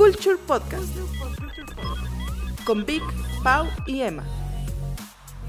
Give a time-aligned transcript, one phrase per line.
[0.00, 0.96] Culture Podcast
[2.64, 3.02] con Vic,
[3.44, 4.24] Pau y Emma.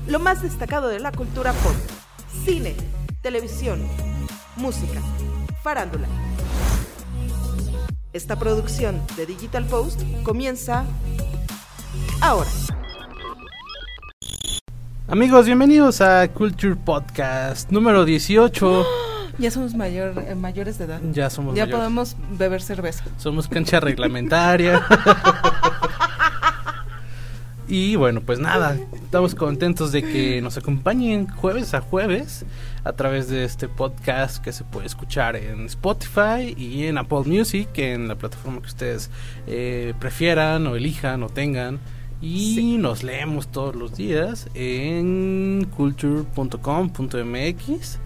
[0.08, 1.72] Lo más destacado de la cultura pop,
[2.43, 2.75] cine,
[3.22, 3.82] televisión,
[4.58, 5.00] música,
[5.64, 6.06] farándula.
[8.11, 10.83] Esta producción de Digital Post comienza
[12.20, 12.49] ahora.
[15.07, 19.11] Amigos, bienvenidos a Culture Podcast número 18.
[19.41, 21.01] Ya somos mayor, eh, mayores de edad.
[21.13, 21.79] Ya somos Ya mayores.
[21.79, 23.03] podemos beber cerveza.
[23.17, 24.82] Somos cancha reglamentaria.
[27.68, 32.46] y bueno, pues nada, estamos contentos de que nos acompañen jueves a jueves
[32.84, 37.70] a través de este podcast que se puede escuchar en Spotify y en Apple Music,
[37.77, 39.10] en la plataforma que ustedes
[39.48, 41.80] eh, prefieran o elijan o tengan.
[42.22, 42.78] Y Sí.
[42.78, 48.00] nos leemos todos los días en culture.com.mx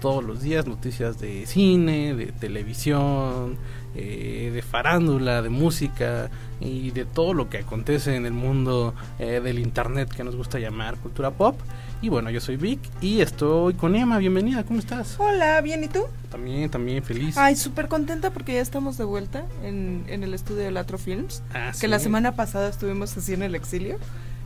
[0.00, 3.56] todos los días noticias de cine, de televisión,
[3.94, 6.30] eh, de farándula, de música
[6.60, 10.58] y de todo lo que acontece en el mundo eh, del internet que nos gusta
[10.58, 11.58] llamar cultura pop.
[12.02, 14.18] Y bueno, yo soy Vic y estoy con Emma.
[14.18, 15.16] Bienvenida, ¿cómo estás?
[15.18, 16.04] Hola, ¿bien y tú?
[16.30, 17.36] También, también feliz.
[17.38, 21.42] Ay, súper contenta porque ya estamos de vuelta en, en el estudio de Latro Films.
[21.54, 21.86] Ah, Que sí.
[21.86, 23.96] la semana pasada estuvimos así en el exilio,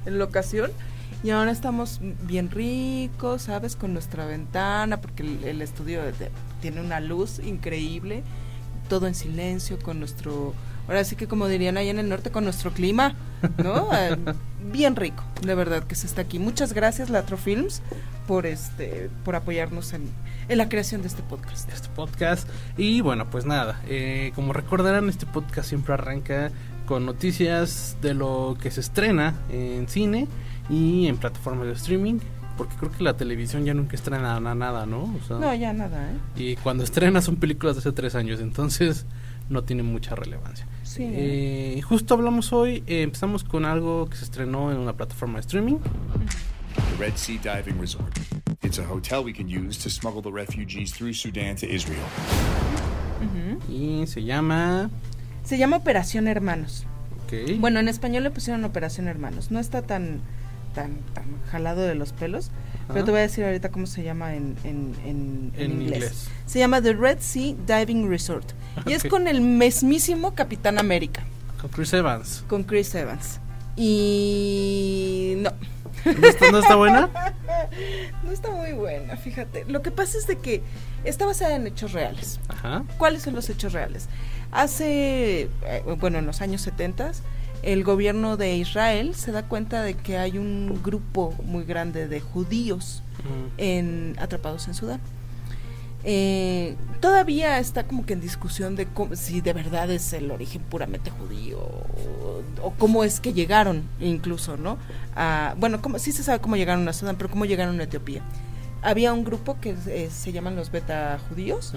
[0.07, 0.71] en la ocasión.
[1.23, 3.77] Y ahora estamos bien ricos, ¿sabes?
[3.77, 6.31] Con nuestra ventana, porque el, el estudio de-
[6.63, 8.23] tiene una luz increíble.
[8.89, 10.55] Todo en silencio, con nuestro.
[10.91, 13.15] Ahora sí que, como dirían ahí en el norte, con nuestro clima,
[13.63, 13.89] ¿no?
[13.97, 14.17] Eh,
[14.73, 16.39] bien rico, de verdad que se está aquí.
[16.41, 17.81] Muchas gracias, Latro Films,
[18.27, 20.03] por, este, por apoyarnos en,
[20.49, 21.73] en la creación de este podcast.
[21.73, 22.49] este podcast.
[22.77, 26.51] Y bueno, pues nada, eh, como recordarán, este podcast siempre arranca
[26.87, 30.27] con noticias de lo que se estrena en cine
[30.69, 32.19] y en plataformas de streaming.
[32.59, 35.05] Porque creo que la televisión ya nunca estrena na- nada, ¿no?
[35.05, 36.17] O sea, No, ya nada, ¿eh?
[36.37, 39.07] Y cuando estrena son películas de hace tres años, entonces
[39.51, 40.67] no tiene mucha relevancia.
[40.85, 41.05] Sí.
[41.07, 45.41] Eh, justo hablamos hoy, eh, empezamos con algo que se estrenó en una plataforma de
[45.41, 45.77] streaming.
[45.79, 48.19] the Red Sea Diving Resort.
[48.63, 52.01] It's a hotel we can use to smuggle the refugees through Sudan to Israel.
[53.69, 54.91] Y se llama...
[55.45, 56.87] Se llama Operación Hermanos.
[57.25, 59.51] ok, Bueno, en español le pusieron Operación Hermanos.
[59.51, 60.21] No está tan
[60.75, 62.51] tan tan jalado de los pelos.
[62.87, 63.05] Pero Ajá.
[63.05, 65.97] te voy a decir ahorita cómo se llama en, en, en, en inglés.
[65.99, 66.29] inglés.
[66.47, 68.53] Se llama The Red Sea Diving Resort.
[68.87, 71.23] Y es con el mismísimo Capitán América,
[71.61, 72.45] con Chris Evans.
[72.49, 73.39] con Chris Evans.
[73.77, 75.51] Y no,
[76.05, 77.09] ¿No está, no está buena?
[78.25, 79.65] no está muy buena, fíjate.
[79.67, 80.63] Lo que pasa es de que
[81.05, 82.41] está basada en hechos reales.
[82.49, 82.85] Ajá.
[82.99, 84.09] ¿Cuáles son los hechos reales?
[84.53, 87.13] Hace, eh, bueno, en los años 70,
[87.63, 92.21] el gobierno de Israel se da cuenta de que hay un grupo muy grande de
[92.21, 93.47] judíos Mm.
[93.59, 95.01] en, atrapados en Sudán.
[96.03, 100.63] Eh, todavía está como que en discusión de cómo- si de verdad es el origen
[100.63, 104.79] puramente judío o, o cómo es que llegaron incluso, ¿no?
[105.15, 108.23] A- bueno, como, sí se sabe cómo llegaron a Sudán, pero cómo llegaron a Etiopía.
[108.81, 111.75] Había un grupo que eh, se llaman los beta judíos,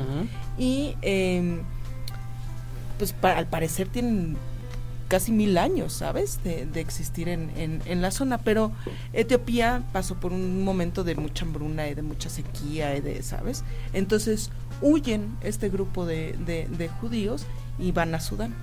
[0.57, 1.59] y eh,
[2.97, 4.37] pues al parecer tienen
[5.07, 6.39] casi mil años, ¿sabes?
[6.43, 8.71] De, de existir en, en, en la zona, pero
[9.13, 13.63] Etiopía pasó por un momento de mucha hambruna y de mucha sequía y de, ¿sabes?
[13.93, 14.49] Entonces
[14.81, 17.45] huyen este grupo de, de, de judíos
[17.79, 18.53] y van a Sudán.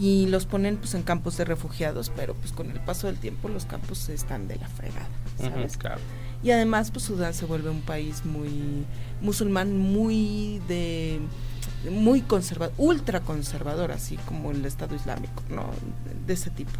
[0.00, 3.48] Y los ponen pues en campos de refugiados, pero pues con el paso del tiempo
[3.48, 5.08] los campos están de la fregada,
[5.40, 5.76] ¿sabes?
[5.76, 6.00] Claro.
[6.40, 8.84] Y además, pues Sudán se vuelve un país muy
[9.20, 11.18] musulmán, muy de
[11.90, 15.70] muy conservador, ultra conservador, así como el Estado Islámico, ¿no?
[16.26, 16.78] De ese tipo.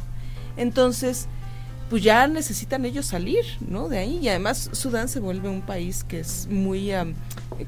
[0.56, 1.28] Entonces,
[1.88, 3.88] pues ya necesitan ellos salir, ¿no?
[3.88, 4.18] De ahí.
[4.18, 7.14] Y además Sudán se vuelve un país que es muy am,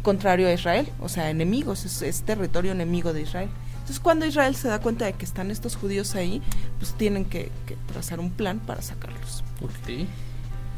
[0.03, 3.49] contrario a Israel, o sea, enemigos, es, territorio enemigo de Israel.
[3.73, 6.43] Entonces, cuando Israel se da cuenta de que están estos judíos ahí,
[6.79, 7.51] pues tienen que,
[7.93, 9.43] trazar un plan para sacarlos.
[9.63, 10.07] Ok.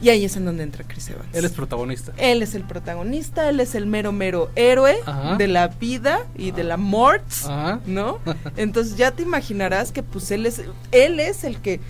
[0.02, 1.28] Y ahí es en donde entra Chris Evans.
[1.32, 2.12] Él es protagonista.
[2.16, 5.36] Él es el protagonista, él es el mero mero héroe Ajá.
[5.36, 7.80] de la vida y de la mort, Ajá.
[7.86, 8.18] ¿no?
[8.56, 11.80] Entonces ya te imaginarás que pues él es él es el que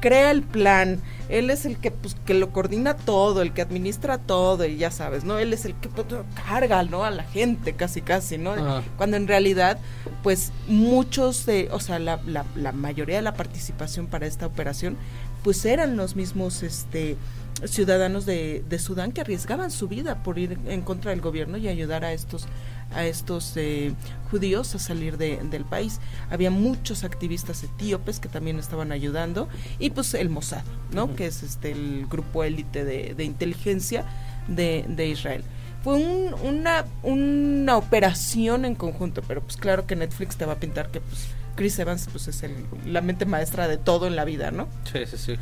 [0.00, 4.18] crea el plan, él es el que pues que lo coordina todo, el que administra
[4.18, 5.38] todo y ya sabes, ¿no?
[5.38, 6.06] Él es el que pues,
[6.46, 7.04] carga, ¿no?
[7.04, 8.52] A la gente casi casi, ¿no?
[8.52, 8.82] Ajá.
[8.96, 9.78] Cuando en realidad
[10.22, 14.96] pues muchos de, o sea, la, la, la mayoría de la participación para esta operación
[15.42, 17.16] pues eran los mismos este
[17.64, 21.68] ciudadanos de, de Sudán que arriesgaban su vida por ir en contra del gobierno y
[21.68, 22.46] ayudar a estos
[22.92, 23.92] a estos eh,
[24.32, 26.00] judíos a salir de- del país.
[26.28, 29.48] Había muchos activistas etíopes que también estaban ayudando
[29.78, 31.14] y pues el Mossad, ¿no?
[31.14, 34.04] Que es este el grupo élite de, de inteligencia
[34.48, 35.44] de, de Israel.
[35.84, 40.56] Fue un- una, una operación en conjunto, pero pues claro que Netflix te va a
[40.60, 41.28] pintar que pues
[41.60, 42.54] Chris Evans pues es el-
[42.86, 44.66] la mente maestra de todo en la vida, ¿no?
[44.90, 45.34] Sí, sí, sí.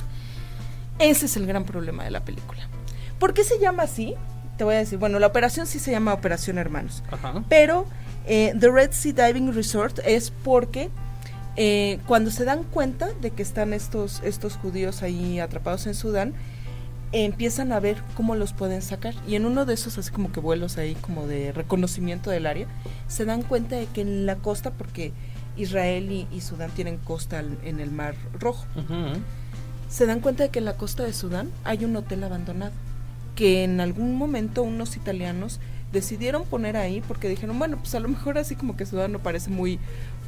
[0.99, 2.67] Ese es el gran problema de la película.
[3.21, 4.17] ¿Por qué se llama así?
[4.57, 7.45] Te voy a decir, bueno, la operación sí se llama Operación Hermanos, Ajá.
[7.49, 7.87] pero
[8.27, 10.91] eh, The Red Sea Diving Resort es porque
[11.55, 16.35] eh, cuando se dan cuenta de que están estos, estos judíos ahí atrapados en Sudán,
[17.13, 19.15] empiezan a ver cómo los pueden sacar.
[19.27, 22.67] Y en uno de esos, así como que vuelos ahí, como de reconocimiento del área,
[23.07, 25.13] se dan cuenta de que en la costa, porque
[25.59, 28.65] Israel y, y Sudán tienen costa al- en el Mar Rojo,
[29.89, 32.73] se dan cuenta de que en la costa de Sudán hay un hotel abandonado,
[33.35, 35.61] que en algún momento unos italianos
[35.93, 39.21] decidieron poner ahí porque dijeron, bueno, pues a lo mejor así como que Sudán no
[39.21, 39.79] parece muy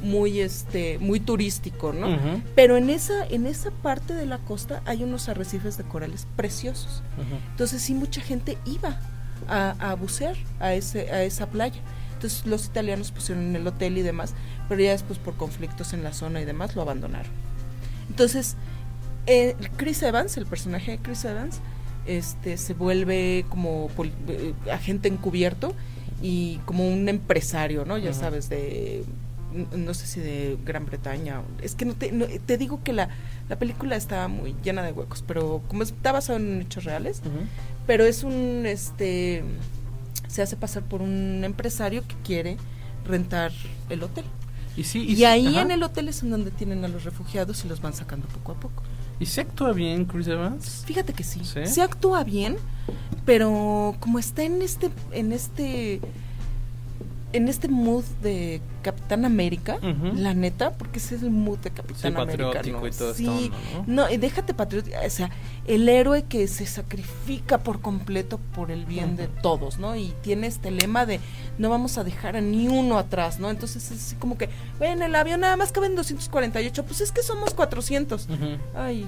[0.01, 2.07] muy este muy turístico, ¿no?
[2.55, 7.03] Pero en esa en esa parte de la costa hay unos arrecifes de corales preciosos.
[7.51, 8.97] Entonces sí mucha gente iba
[9.47, 11.79] a, a bucear a ese a esa playa.
[12.13, 14.33] Entonces los italianos pusieron en el hotel y demás,
[14.71, 17.29] pero ya después por conflictos en la zona y demás lo abandonaron.
[18.09, 18.55] Entonces
[19.27, 21.59] eh, Chris Evans, el personaje de Chris Evans,
[22.05, 23.89] este se vuelve como
[24.29, 25.73] eh, agente encubierto
[26.21, 27.97] y como un empresario, ¿no?
[27.97, 29.03] Ya sabes de
[29.75, 31.41] no sé si de Gran Bretaña.
[31.61, 33.09] Es que no te, no- te digo que la,
[33.49, 37.21] la película está muy llena de huecos, pero como está basado en hechos reales,
[37.85, 39.43] pero es un este
[40.29, 42.55] se hace pasar por un empresario que quiere
[43.05, 43.51] rentar
[43.89, 44.23] el hotel.
[44.77, 45.61] Y sí, Y, sí, ahí ajá.
[45.61, 48.53] en el hotel es en donde tienen a los refugiados y los van sacando poco
[48.53, 48.83] a poco.
[49.19, 50.83] ¿Y se actúa bien Chris Evans?
[50.85, 51.65] Fíjate que sí, ¿Sí?
[51.67, 52.57] se actúa bien,
[53.25, 56.01] pero como está en este en este
[57.33, 59.77] en este mood de Capitán América,
[60.15, 62.87] la neta, porque ese es el mood de Capitán Sí, América, patriótico ¿no?
[62.87, 63.57] y todo Sí, esta onda,
[63.87, 64.09] ¿no?
[64.09, 65.29] No, déjate patriótico, o sea,
[65.67, 69.95] el héroe que se sacrifica por completo por el bien de todos, ¿no?
[69.95, 71.19] Y tiene este lema de
[71.57, 73.49] no vamos a dejar a ni uno atrás, ¿no?
[73.49, 74.49] Entonces es así como que,
[74.79, 78.25] ven, el avión nada más caben 248, pues es que somos 400.
[78.25, 78.57] Ujú.
[78.75, 79.05] Ay,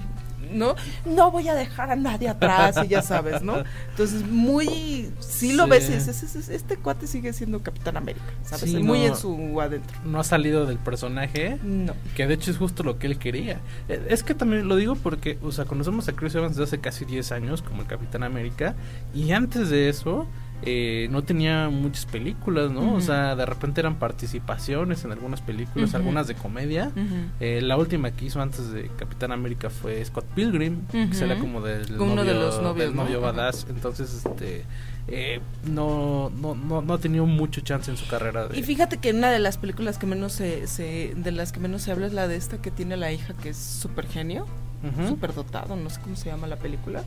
[0.54, 0.76] ¿no?
[1.06, 3.64] No voy a dejar a nadie atrás, y ya sabes, ¿no?
[3.92, 5.70] Entonces, muy, sí lo Sí.
[5.70, 8.70] ves y dices, "Es- es- este cuate sigue siendo Capitán América, ¿sabes?
[8.72, 9.06] Sí, muy no.
[9.08, 9.98] en su adentro.
[10.06, 11.58] No ha salido del personaje.
[11.64, 11.94] No.
[12.16, 13.60] Que de hecho es justo lo que él quería.
[13.90, 16.80] Eh, Es que también lo digo porque, o sea, conocemos a Chris Evans desde hace
[16.80, 18.76] casi 10 años como el Capitán América.
[19.14, 20.28] Y antes de eso,
[20.66, 22.94] eh, no tenía muchas películas, ¿no?
[22.94, 26.92] O sea, de repente eran participaciones en algunas películas, algunas de comedia.
[27.40, 31.62] Eh, la última que hizo antes de Capitán América fue Scott Pilgrim, que sería como
[31.62, 33.04] del Como uno novio, de los novios, del ¿no?
[33.04, 33.32] novio Ajá.
[33.32, 33.68] badass.
[33.70, 34.64] Entonces, este,
[35.08, 38.48] eh, no, no, no, no ha tenido mucho chance en su carrera.
[38.48, 41.60] De, Y fíjate que una de las películas que menos se, se- de las que
[41.60, 44.46] menos se habla es la de esta que tiene la hija que es súper genio,
[44.84, 45.08] Ujú.
[45.10, 47.04] súper dotado, no sé cómo se llama la película.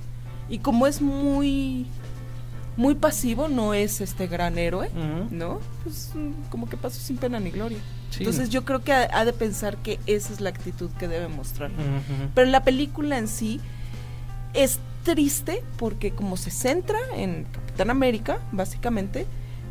[0.48, 1.86] Y como es muy
[2.76, 4.90] muy pasivo, no es este gran héroe.
[5.30, 5.60] ¿no?
[5.84, 6.10] Pues
[6.50, 7.78] como que pasó sin pena ni gloria.
[8.10, 8.18] Sí.
[8.20, 11.28] Entonces yo creo que ha, ha de pensar que esa es la actitud que debe
[11.28, 11.70] mostrar.
[12.34, 13.60] Pero la película en sí
[14.54, 19.26] es triste porque como se centra en Capitán América, básicamente,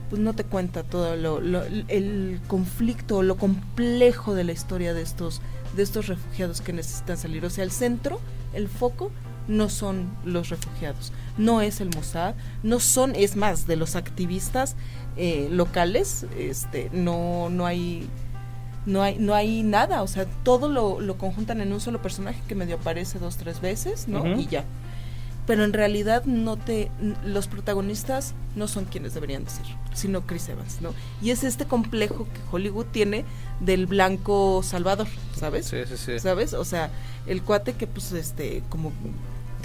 [0.10, 5.02] pues no te cuenta todo lo, lo- el conflicto, lo complejo de la historia de
[5.02, 5.42] estos,
[5.76, 7.44] de estos refugiados que necesitan salir.
[7.46, 8.20] O sea, el centro,
[8.54, 9.12] el foco,
[9.48, 14.76] no son los refugiados, no es el Mossad, no son, es más, de los activistas
[15.18, 18.10] eh, locales, este, no, no hay
[18.86, 22.42] no hay, no hay nada, o sea, todo lo, lo conjuntan en un solo personaje
[22.48, 24.40] que medio aparece dos, tres veces, ¿no?
[24.40, 24.64] Y ya.
[25.48, 26.90] Pero en realidad no te,
[27.24, 30.94] los protagonistas no son quienes deberían de ser, sino Chris Evans, ¿no?
[31.22, 33.26] Y es este complejo que Hollywood tiene
[33.60, 35.68] del blanco salvador, ¿sabes?
[35.68, 36.20] Sí, sí, sí.
[36.20, 36.54] ¿Sabes?
[36.54, 36.90] O sea,
[37.28, 38.92] el cuate que pues este, como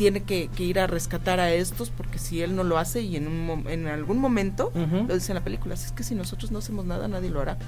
[0.01, 3.17] tiene que, que ir a rescatar a estos porque si él no lo hace y
[3.17, 6.61] en, un, en algún momento, lo dice en la película, es que si nosotros no
[6.61, 7.59] hacemos nada, nadie lo hará.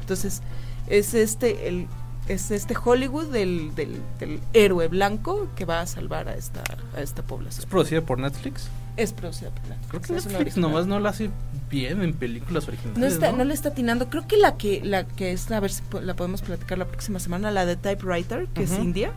[0.00, 0.40] Entonces,
[0.88, 1.86] es este el
[2.28, 6.62] es este Hollywood del, del, del héroe blanco que va a salvar a esta
[6.96, 7.68] a esta ¿Es población.
[7.68, 8.68] producida por Netflix?
[8.96, 9.88] Es producida por Netflix.
[9.90, 11.28] Creo que es Netflix nomás no la hace
[11.68, 12.98] bien en películas originales.
[12.98, 13.38] no está, ¿no?
[13.38, 14.08] no le está atinando.
[14.08, 17.18] Creo que la que la que es a ver si la podemos platicar la próxima
[17.18, 19.12] semana, la de Typewriter, que es india.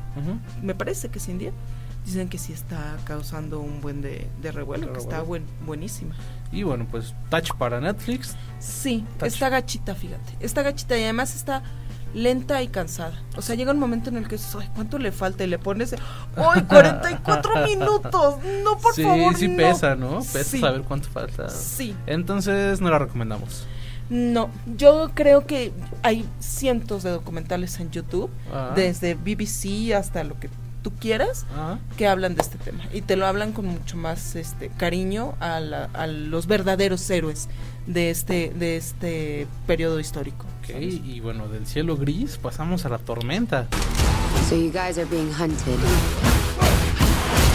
[0.61, 1.53] Me parece que es india.
[2.07, 6.15] Dicen que sí está causando un buen de, de revuelo, De que está buen, buenísima.
[6.53, 8.33] Y bueno, pues Touch para Netflix.
[8.59, 9.27] Sí, Touch.
[9.27, 10.37] está gachita, fíjate.
[10.39, 11.63] Está gachita y además está
[12.13, 13.21] lenta y cansada.
[13.35, 15.43] O sea, llega un momento en el que dices, ay, ¿cuánto le falta?
[15.43, 15.93] Y le pones,
[16.37, 18.35] ¡ay, 44 minutos!
[18.63, 19.57] No, por sí, favor, sí no.
[19.57, 20.19] pesa, ¿no?
[20.21, 20.59] Pesa Sí.
[20.61, 21.49] saber cuánto falta.
[21.49, 23.67] Sí, Entonces no la recomendamos.
[24.09, 25.73] no, yo creo que
[26.03, 28.71] hay cientos de documentales en YouTube, Ah.
[28.73, 30.49] desde BBC hasta lo que
[30.83, 31.45] tú quieras
[31.97, 35.59] que hablan de este tema y te lo hablan con mucho más este cariño a,
[35.59, 37.47] la- a los verdaderos héroes
[37.87, 40.45] de este de este periodo histórico.
[40.61, 40.93] ok, ¿sabes?
[41.03, 43.67] y bueno, del cielo gris pasamos a la tormenta.
[44.49, 45.79] So you guys are being hunted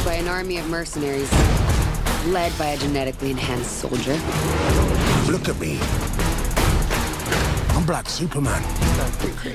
[0.04, 1.28] by an army of mercenaries
[2.32, 4.16] led by a genetically enhanced soldier.
[5.30, 5.78] Look at me.
[7.82, 8.62] I'm Black Superman.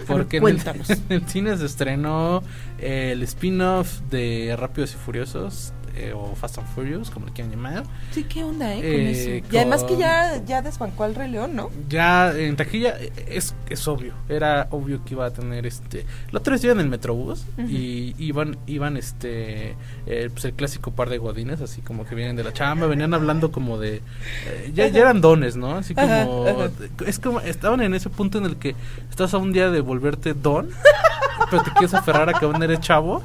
[0.06, 2.44] Porque en el, en el cine se estrenó
[2.78, 7.84] el spin-off de Rápidos y Furiosos, eh, o Fast and Furious, como le quieran llamar.
[8.12, 9.48] Sí, qué onda, eh, con Eh, eso.
[9.54, 11.70] Y además que ya ya desbancó al Rey León, ¿no?
[11.90, 16.06] Ya en taquilla eh, es, es obvio, era obvio que iba a tener este.
[16.32, 19.76] La otra vez iban en el Metrobús y iban, iban este,
[20.06, 23.14] eh, pues el clásico par de godines, así como que vienen de la chamba, venían
[23.14, 24.02] hablando como de.
[24.74, 25.76] ya, ya eran dones, ¿no?
[25.76, 26.08] Así como.
[26.48, 26.72] Ajá, ajá.
[27.06, 28.76] Es como, estaban en ese punto en el que
[29.10, 30.70] estás a un día de volverte don,
[31.50, 33.22] pero te quieres aferrar a que aún eres chavo.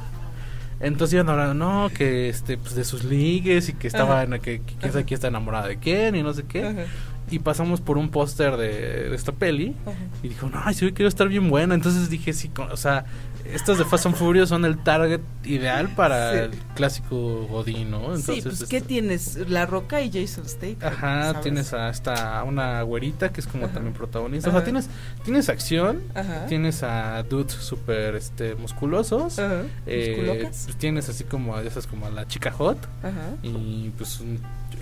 [0.83, 4.73] Entonces iban hablando, no, que este, pues de sus ligues y que estaban, que, que
[4.79, 6.63] quién sabe quién está enamorada de quién y no sé qué.
[6.65, 6.83] Ajá.
[7.31, 9.95] Y pasamos por un póster de, de esta peli Ajá.
[10.21, 11.73] y dijo, no, sí, quiero estar bien buena.
[11.73, 13.05] Entonces dije, sí, con- o sea,
[13.45, 16.37] estas de Fast and Furious son el target ideal para Sí.
[16.39, 18.15] el clásico Godín, ¿no?
[18.15, 19.35] Entonces, sí, pues ¿qué este, tienes?
[19.49, 20.93] La Roca y Jason Statham.
[20.93, 21.41] Ajá, ¿sabes?
[21.41, 23.73] tienes a esta, una güerita que es como Ajá.
[23.75, 24.49] también protagonista.
[24.49, 24.89] O sea, tienes,
[25.23, 26.45] tienes acción, Ajá.
[26.47, 29.39] tienes a dudes súper este, musculosos.
[29.39, 29.63] Ajá.
[29.85, 33.35] eh, pues tienes así como esas como a la chica hot Ajá.
[33.43, 34.39] y pues un-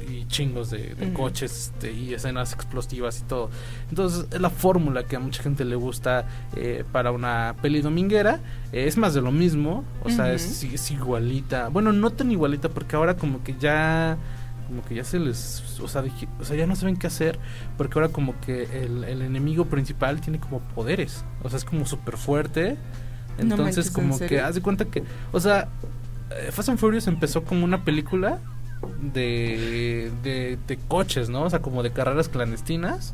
[0.09, 3.49] y chingos de, coches este, y escenas explosivas y todo.
[3.89, 8.39] Entonces es la fórmula que a mucha gente le gusta eh, para una peli dominguera.
[8.71, 11.69] Eh, es más de lo mismo, o sea, es, es igualita.
[11.69, 14.17] Bueno, no tan igualita porque ahora como que ya
[14.67, 16.01] como que ya se les o sea,
[16.39, 17.37] o sea ya no saben qué hacer
[17.77, 21.85] porque ahora como que el, el enemigo principal tiene como poderes o sea es como
[21.85, 22.77] súper fuerte
[23.37, 25.03] No entonces manches, ¿en como que haz de cuenta que
[25.33, 25.67] o sea
[26.37, 28.39] eh, Fast and Furious empezó como una película
[29.01, 31.43] de, de, de coches, ¿no?
[31.43, 33.13] O sea, como de carreras clandestinas.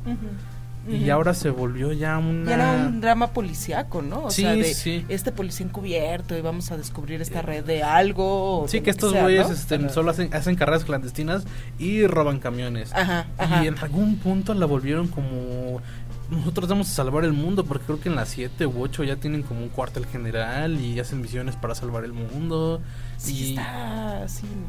[0.89, 2.47] Y ahora se volvió ya una...
[2.49, 4.23] Ya era un drama policíaco, ¿no?
[4.27, 5.05] O Sí, sea, de sí.
[5.09, 8.63] este policía encubierto y vamos a descubrir esta red de algo.
[8.69, 9.53] Sí, que estos güeyes ¿no?
[9.53, 11.43] este, solo hacen, hacen carreras clandestinas
[11.77, 12.93] y roban camiones.
[12.93, 13.65] Ajá, ajá.
[13.65, 15.81] Y en algún punto la volvieron como...
[16.29, 19.15] Nosotros vamos a salvar el mundo porque creo que en las 7 u 8 ya
[19.15, 22.81] tienen como un cuartel general y hacen misiones para salvar el mundo.
[23.17, 24.25] Sí, y, está.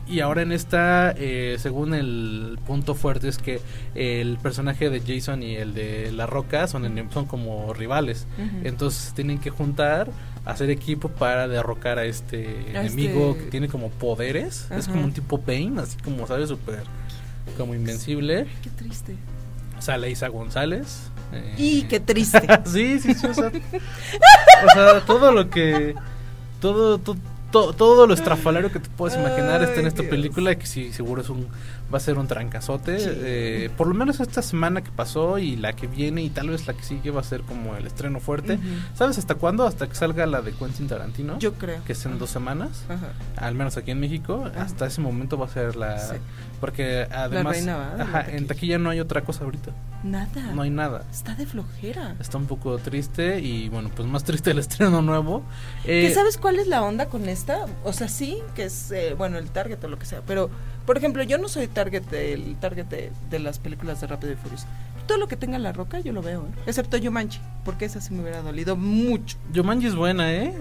[0.07, 3.61] Y ahora en esta, eh, según el punto fuerte, es que
[3.97, 8.29] el personaje de Jason y el de La Roca son, enem- son como rivales.
[8.39, 8.61] Ujú.
[8.69, 10.11] Entonces se tienen que juntar,
[10.45, 12.47] hacer equipo para derrocar a este
[12.77, 14.69] A enemigo este- que tiene como poderes.
[14.71, 16.51] Es como un tipo Pain, así como, ¿sabes?
[16.51, 16.85] Súper
[17.57, 18.47] como invencible.
[18.63, 19.17] Qué triste.
[19.81, 21.11] Sale Isa González.
[21.33, 22.41] Eh, Y qué triste.
[22.65, 25.95] sí, sí, sí, o sea, o sea, todo lo que
[26.61, 27.17] todo, to-
[27.53, 30.11] to- todo lo estrafalario que te puedes imaginar está en esta Dios.
[30.11, 31.47] película que sí seguro es un
[31.93, 33.09] va a ser un trancazote Sí.
[33.11, 36.67] eh, por lo menos esta semana que pasó y la que viene y tal vez
[36.67, 38.59] la que sigue va a ser como el estreno fuerte
[38.95, 41.83] sabes hasta cuándo hasta que salga la de Quentin Tarantino Yo creo.
[41.85, 43.13] que es en dos semanas Ajá.
[43.37, 46.17] al menos aquí en México hasta ese momento va a ser la Sí.
[46.61, 48.47] porque además reina, la ajá, en taquilla.
[48.49, 49.71] taquilla no hay otra cosa ahorita
[50.05, 50.53] Nada.
[50.55, 52.15] no hay nada Está de flojera.
[52.21, 55.43] está un poco triste y bueno, pues más triste el estreno nuevo.
[55.85, 57.67] Eh, ¿Qué sabes cuál es la onda con esta?
[57.85, 60.51] O sea, sí, que es, eh, bueno, el target o lo que sea, pero,
[60.89, 64.37] por ejemplo, yo no soy target del target de, de las películas de Rápido y
[64.37, 64.67] Furioso.
[65.07, 66.61] Todo lo que tenga La Roca yo lo veo, ¿eh?
[66.67, 69.37] excepto Yumanji, porque esa sí me hubiera dolido mucho.
[69.55, 70.55] Jumanji es buena, ¿eh?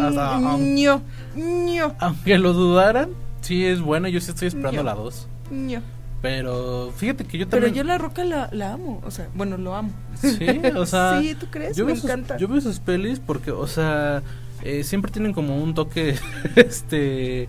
[0.00, 1.02] Hasta- aun- ño,
[1.36, 3.10] ño, aunque lo dudaran,
[3.42, 4.08] sí es buena.
[4.08, 4.82] Yo sí estoy esperando Yo.
[4.82, 5.28] la 2.
[5.50, 5.82] ño.
[6.22, 7.84] Pero fíjate que yo Pero también.
[7.84, 9.90] yo La Roca la, la amo, o sea, bueno, lo amo.
[10.20, 10.38] Sí,
[10.74, 11.20] o sea.
[11.20, 11.76] sí, ¿tú crees?
[11.76, 12.38] Yo me sus, encanta.
[12.38, 14.22] yo veo sus pelis porque, o sea,
[14.62, 16.16] eh, siempre tienen como un toque,
[16.56, 17.48] este,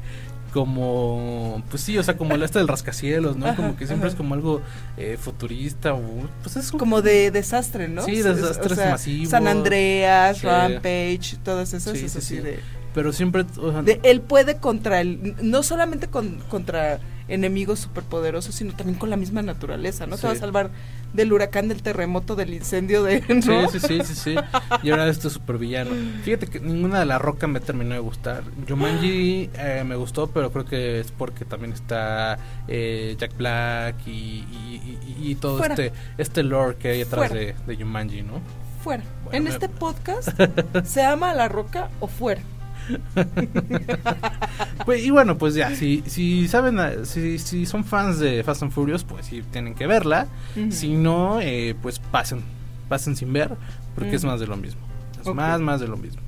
[0.57, 3.45] como, pues sí, o sea, como el este del rascacielos, ¿no?
[3.47, 4.13] Ajá, como que siempre ajá.
[4.13, 4.61] es como algo
[4.97, 6.01] eh, futurista o,
[6.41, 8.03] pues es un- como de desastre, ¿no?
[8.03, 9.29] Sí, O sea, desastres masivos.
[9.29, 10.47] San Andreas, Sí.
[10.47, 12.41] Rampage, todas esas, Sí, es sí, así sí.
[12.41, 12.59] de...
[12.93, 18.55] Pero siempre, o sea, de- él puede contra el no solamente con, contra enemigos superpoderosos
[18.55, 20.21] sino también con la misma naturaleza no Sí.
[20.21, 20.69] te va a salvar
[21.13, 23.69] del huracán del terremoto del incendio de Sí, ¿no?
[23.69, 24.35] sí, sí, sí, sí.
[24.83, 25.91] Y ahora este super villano.
[26.23, 28.43] Fíjate que ninguna de la roca me terminó de gustar.
[28.67, 34.11] Jumanji eh, me gustó, pero creo que es porque también está eh, Jack Black y,
[34.11, 35.73] y, y- y todo Fuera.
[35.75, 37.33] este este lore que hay Fuera.
[37.33, 38.41] de, de Jumanji, ¿no?
[38.83, 40.29] fuera Bueno, en me- este podcast
[40.85, 42.41] se ama a la roca o fuera
[44.85, 48.63] Pues, y bueno, pues ya, si, si saben, eh, si, si son fans de Fast
[48.63, 50.27] and Furious, pues sí tienen que verla.
[50.69, 52.41] Si no, eh, pues pasen,
[52.87, 53.51] pasen sin ver,
[53.95, 54.79] porque es más de lo mismo.
[55.19, 56.21] Es más, más de lo mismo.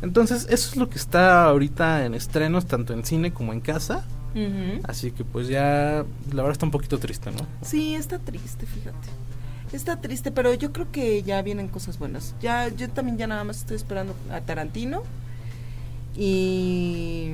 [0.00, 4.02] Entonces, eso es lo que está ahorita en estrenos, tanto en cine como en casa.
[4.34, 4.80] Ujú.
[4.84, 7.46] Así que pues ya, la verdad está un poquito triste, ¿no?
[7.60, 9.08] Sí, está triste, fíjate.
[9.72, 12.34] Está triste, pero yo creo que ya vienen cosas buenas.
[12.40, 15.02] Ya, yo también ya nada más estoy esperando a Tarantino
[16.16, 17.32] y,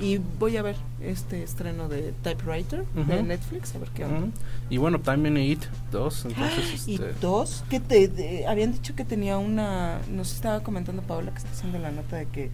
[0.00, 3.22] y voy a ver este estreno de Typewriter de.
[3.22, 4.28] Netflix, a ver qué onda.
[4.70, 6.88] Y bueno, también It 2, entonces...
[6.88, 11.30] Y este, dos, que te de- habían dicho que tenía una, nos estaba comentando Paola
[11.32, 12.50] que está haciendo la nota de que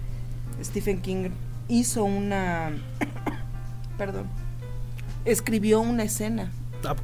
[0.63, 1.31] Stephen King
[1.69, 2.73] hizo una,
[3.99, 4.27] perdón,
[5.25, 6.51] escribió una escena
[6.85, 6.97] ah,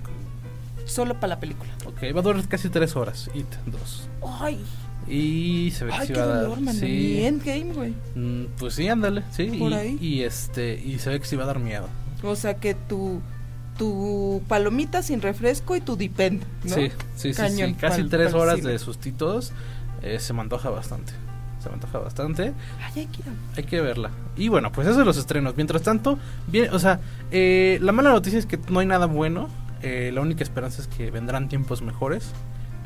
[0.87, 1.71] solo para la película.
[1.87, 4.09] ok, va a durar casi tres horas, It 2.
[4.40, 4.59] Ay,
[5.09, 6.75] Y se ve que qué va a dar...
[6.75, 7.25] sí.
[7.25, 7.95] Endgame, güey.
[8.15, 9.45] Mm, pues sí, ándale, sí.
[9.59, 9.99] Por y, ahí.
[10.01, 11.89] y este, y se ve que sí va a dar miedo.
[12.23, 13.21] O sea que tu,
[13.79, 16.75] tu palomita sin refresco y tu dipend, ¿no?
[16.75, 17.75] Sí, sí, sí, Cañón sí.
[17.77, 18.71] Casi pa'l- tres pa'l horas cine.
[18.73, 19.53] de sustitos.
[20.03, 21.13] eh, se me antoja bastante.
[21.63, 22.53] Se me antoja bastante.
[22.83, 23.23] Ay, hay que
[23.57, 24.11] Hay que verla.
[24.37, 25.57] Y bueno, pues eso de los estrenos.
[25.57, 29.49] Mientras tanto, bien, o sea, eh, la mala noticia es que no hay nada bueno.
[29.83, 32.31] Eh, la única esperanza es que vendrán tiempos mejores.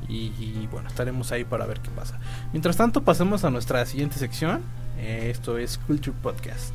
[0.09, 2.19] Y, bueno, estaremos ahí para ver qué pasa.
[2.53, 4.63] Mientras tanto, pasemos a nuestra siguiente sección.
[4.99, 6.73] Eh, esto es Culture Podcast.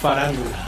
[0.00, 0.66] Farándula.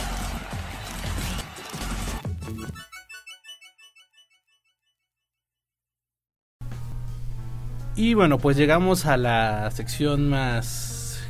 [7.95, 11.23] Y bueno, pues llegamos a la sección más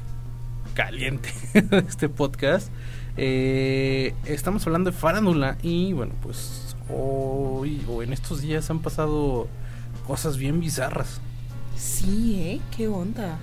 [0.75, 2.71] caliente de este podcast.
[3.17, 6.62] Eh, estamos hablando de farándula y bueno, pues
[6.95, 9.49] hoy o en estos días han pasado
[10.07, 11.21] cosas bien bizarras.
[11.77, 12.61] Sí, ¿eh?
[12.77, 13.39] ¿Qué onda?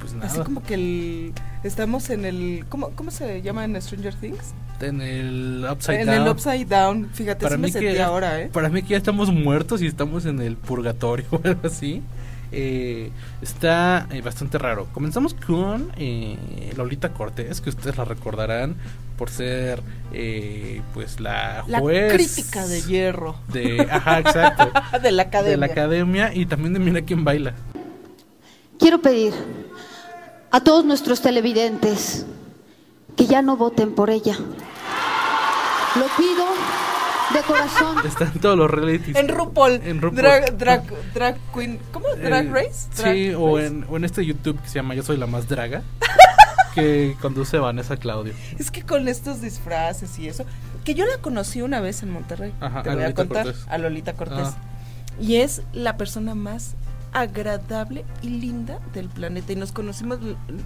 [0.00, 1.32] Pues nada, Así como que el,
[1.64, 2.64] estamos en el...
[2.68, 4.54] ¿cómo, ¿Cómo se llama en Stranger Things?
[4.80, 6.22] en el Upside en Down.
[6.22, 7.10] el Upside Down.
[7.12, 8.48] Fíjate, Para sí me mí que- sentí ahora, ¿eh?
[8.52, 12.00] Para mí que ya estamos muertos y estamos en el purgatorio o algo así.
[12.50, 13.10] Eh,
[13.42, 14.88] está eh, bastante raro.
[14.92, 18.76] Comenzamos con eh, Lolita Cortés, que ustedes la recordarán
[19.18, 24.70] por ser eh, pues la La juez crítica de hierro de ajá exacto
[25.02, 25.50] de la academia.
[25.50, 27.54] de la academia y también de Mira quién baila.
[28.78, 29.34] Quiero pedir
[30.50, 32.24] a todos nuestros televidentes
[33.16, 34.38] que ya no voten por ella.
[35.96, 36.46] Lo pido
[37.34, 37.96] de corazón.
[38.06, 39.16] Están todos los realities.
[39.16, 39.80] En RuPaul.
[39.84, 40.22] En RuPaul.
[40.22, 40.82] Drag, drag,
[41.14, 41.78] drag Queen.
[41.92, 42.06] ¿Cómo?
[42.16, 42.88] ¿Drag Eh, Race?
[42.96, 43.66] Drag sí, o Race.
[43.68, 45.82] en, o en este YouTube que se llama Yo soy la más draga,
[46.74, 48.32] que conduce Vanessa Claudio.
[48.58, 50.44] Es que con estos disfraces y eso.
[50.84, 52.52] Que yo la conocí una vez en Monterrey.
[52.60, 53.44] Ajá, te a voy a contar.
[53.44, 53.64] Cortés.
[53.68, 54.48] A Lolita Cortés.
[54.48, 54.56] Ah.
[55.20, 56.74] Y es la persona más
[57.12, 59.52] agradable y linda del planeta.
[59.52, 60.18] Y nos conocimos,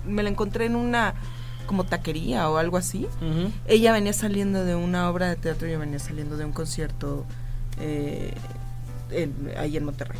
[0.07, 1.15] me la encontré en una
[1.63, 3.07] como taquería o algo así.
[3.67, 7.25] Ella venía saliendo de una obra de teatro, yo venía saliendo de un concierto
[7.81, 8.35] eh,
[9.11, 10.19] en- ahí en Monterrey.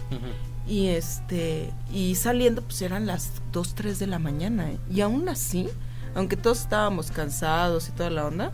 [0.67, 4.71] Y este, y saliendo, pues eran las 2, 3 de la mañana.
[4.71, 4.79] ¿eh?
[4.91, 5.69] Y aún así,
[6.15, 8.53] aunque todos estábamos cansados y toda la onda,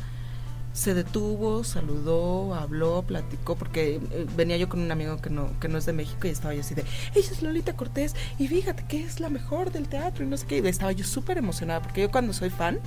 [0.79, 5.69] se detuvo, saludó, habló, platicó, porque eh, venía yo con un amigo que no, que
[5.69, 6.83] no es de México y estaba yo así de,
[7.15, 10.47] ella es Lolita Cortés, y fíjate que es la mejor del teatro, y no sé
[10.47, 12.79] qué, y estaba yo súper emocionada, porque yo cuando soy fan.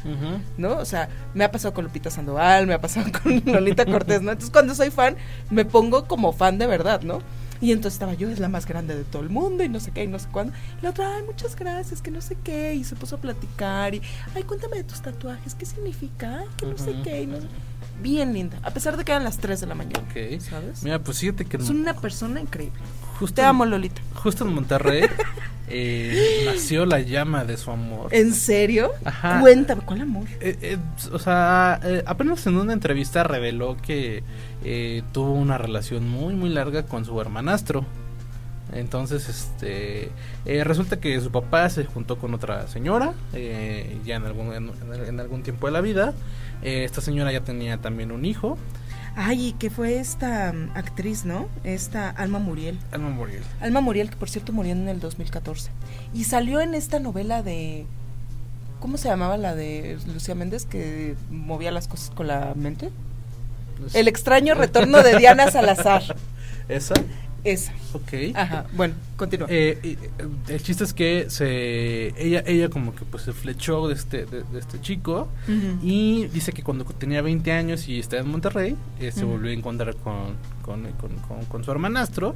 [0.57, 0.77] ¿no?
[0.77, 4.31] O sea, me ha pasado con Lupita Sandoval, me ha pasado con Lolita Cortés, ¿no?
[4.31, 5.17] Entonces cuando soy fan,
[5.49, 7.19] me pongo como fan de verdad, ¿no?
[7.59, 9.91] Y entonces estaba yo, es la más grande de todo el mundo y no sé
[9.91, 10.51] qué y no sé cuándo.
[10.79, 12.73] Y la otra, ay, muchas gracias, que no sé qué.
[12.73, 14.01] Y se puso a platicar y,
[14.33, 16.43] ay, cuéntame de tus tatuajes, ¿qué significa?
[16.57, 17.21] Que no sé qué.
[17.21, 17.47] y no sé-
[18.01, 19.99] Bien linda, a pesar de que eran las 3 de la mañana.
[20.09, 20.39] Ok.
[20.41, 20.83] ¿Sabes?
[20.83, 22.79] Mira, pues fíjate que Es una persona increíble.
[23.19, 24.01] justo, Te amo, Lolita.
[24.15, 25.03] justo en Monterrey
[25.69, 28.13] eh, nació la llama de su amor.
[28.13, 28.91] ¿En serio?
[29.05, 29.39] Ajá.
[29.39, 30.25] Cuéntame, ¿cuál amor?
[30.39, 30.77] Eh, eh,
[31.11, 34.23] o sea, eh, apenas en una entrevista reveló que
[34.63, 37.85] eh, tuvo una relación muy muy larga con su hermanastro.
[38.73, 40.09] Entonces, este,
[40.45, 44.71] eh, resulta que su papá se juntó con otra señora eh, ya en algún en,
[45.07, 46.13] en algún tiempo de la vida.
[46.61, 48.57] Eh, esta señora ya tenía también un hijo,
[49.15, 51.49] Ay, que fue esta mm, actriz, ¿no?
[51.63, 52.79] Esta Alma Muriel.
[52.91, 53.43] Alma Muriel.
[53.59, 55.69] Alma Muriel, que por cierto murió en el 2014.
[56.13, 57.85] Y salió en esta novela de...
[58.79, 62.89] ¿Cómo se llamaba la de Lucía Méndez que movía las cosas con la mente?
[63.79, 66.15] Pues, El extraño retorno de Diana Salazar.
[66.69, 66.93] Esa,
[67.43, 67.73] Esa.
[67.93, 68.35] ok.
[68.35, 69.47] Ajá, bueno, continúa.
[69.49, 69.97] Eh, eh,
[70.47, 74.43] el chiste es que se ella ella como que pues se flechó de este de,
[74.43, 75.27] de este chico
[75.81, 79.53] y dice que cuando tenía 20 años y estaba en Monterrey eh, se volvió a
[79.53, 82.35] encontrar con con, con- con- con su hermanastro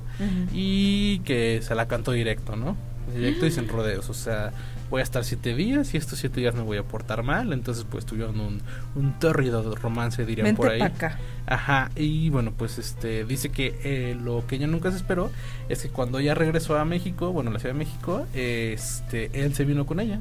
[0.53, 2.75] y que se la cantó directo, ¿no?
[3.15, 4.09] Directo y sin rodeos.
[4.09, 4.51] O sea,
[4.89, 7.53] voy a estar siete días y estos siete días me voy a portar mal.
[7.53, 8.61] Entonces, pues tuvieron un,
[8.95, 10.81] un tórrido romance, dirían Vente por ahí.
[10.81, 11.19] acá.
[11.45, 15.31] Ajá, y bueno, pues este dice que eh, lo que ella nunca se esperó
[15.69, 19.53] es que cuando ella regresó a México, bueno, a la Ciudad de México, este, él
[19.53, 20.19] se vino con ella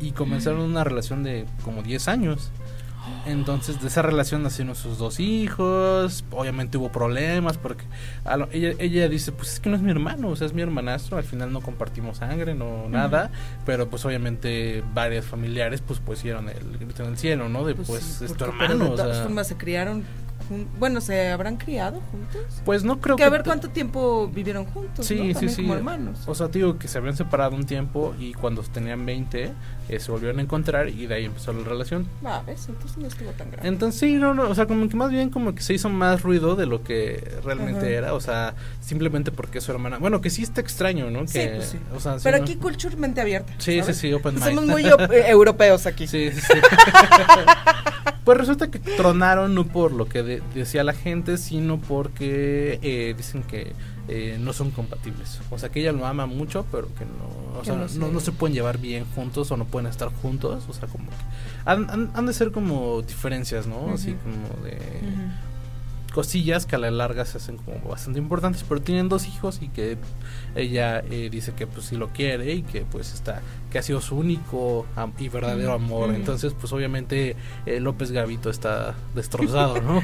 [0.00, 2.50] y comenzaron una relación de como 10 años.
[3.26, 6.24] Entonces, de esa relación nacieron sus dos hijos.
[6.30, 7.84] Obviamente hubo problemas porque
[8.24, 10.52] a lo- ella, ella dice, pues es que no es mi hermano, o sea, es
[10.52, 11.16] mi hermanastro.
[11.18, 13.30] Al final no compartimos sangre, no nada.
[13.64, 17.64] Pero pues obviamente varios familiares pues pusieron el grito en el cielo, ¿no?
[17.64, 18.90] De pues, sí, es tu hermano.
[18.92, 20.04] o sea, formas se criaron.
[20.78, 22.62] Bueno, ¿se habrán criado juntos?
[22.64, 23.26] pues no creo que que...
[23.26, 25.06] a ver cuánto tiempo vivieron juntos.
[25.06, 25.22] Sí, ¿no?
[25.24, 25.62] sí, También sí.
[25.62, 26.20] Como hermanos.
[26.26, 29.52] O sea, digo que se habían separado un tiempo y cuando tenían 20
[29.88, 32.06] eh, se volvieron a encontrar y de ahí empezó la relación.
[32.24, 32.68] Ah, ¿ves?
[32.68, 33.68] Entonces no estuvo tan grave.
[33.68, 36.22] Entonces sí, no, no, o sea, como que más bien como que se hizo más
[36.22, 37.88] ruido de lo que realmente Ajá.
[37.88, 39.98] era, o sea, simplemente porque su hermana.
[39.98, 41.26] Bueno, que sí está extraño, ¿no?
[41.26, 41.78] Sí, Que, pues sí.
[41.94, 42.44] O sea, sí, Pero ¿no?
[42.44, 43.52] aquí culture mente abierta.
[43.58, 43.96] Sí, ¿sabes?
[43.96, 44.46] sí, sí, open mind.
[44.46, 46.06] Somos muy eh, europeos aquí.
[46.06, 46.54] Sí, sí, sí.
[48.26, 53.14] pues resulta que tronaron no por lo que de- decía la gente, sino porque eh,
[53.16, 53.72] dicen que
[54.08, 55.40] eh, no son compatibles.
[55.50, 57.98] O sea, que ella lo ama mucho, pero que no, o sea, no no, se-
[57.98, 60.64] no se pueden llevar bien juntos o no pueden estar juntos.
[60.68, 61.16] O sea, como que
[61.64, 63.90] han, han- han de ser como diferencias, ¿no?
[63.94, 64.76] Así como de
[66.12, 69.68] cosillas que a la larga se hacen como bastante importantes, pero tienen dos hijos y
[69.68, 69.98] que
[70.54, 73.42] ella eh, dice que pues sí lo quiere y que pues está
[73.76, 74.86] que ha sido su único
[75.18, 76.14] y verdadero Ujú, amor.
[76.14, 77.36] Entonces, pues obviamente
[77.66, 80.02] eh, López Gavito está destrozado, ¿no?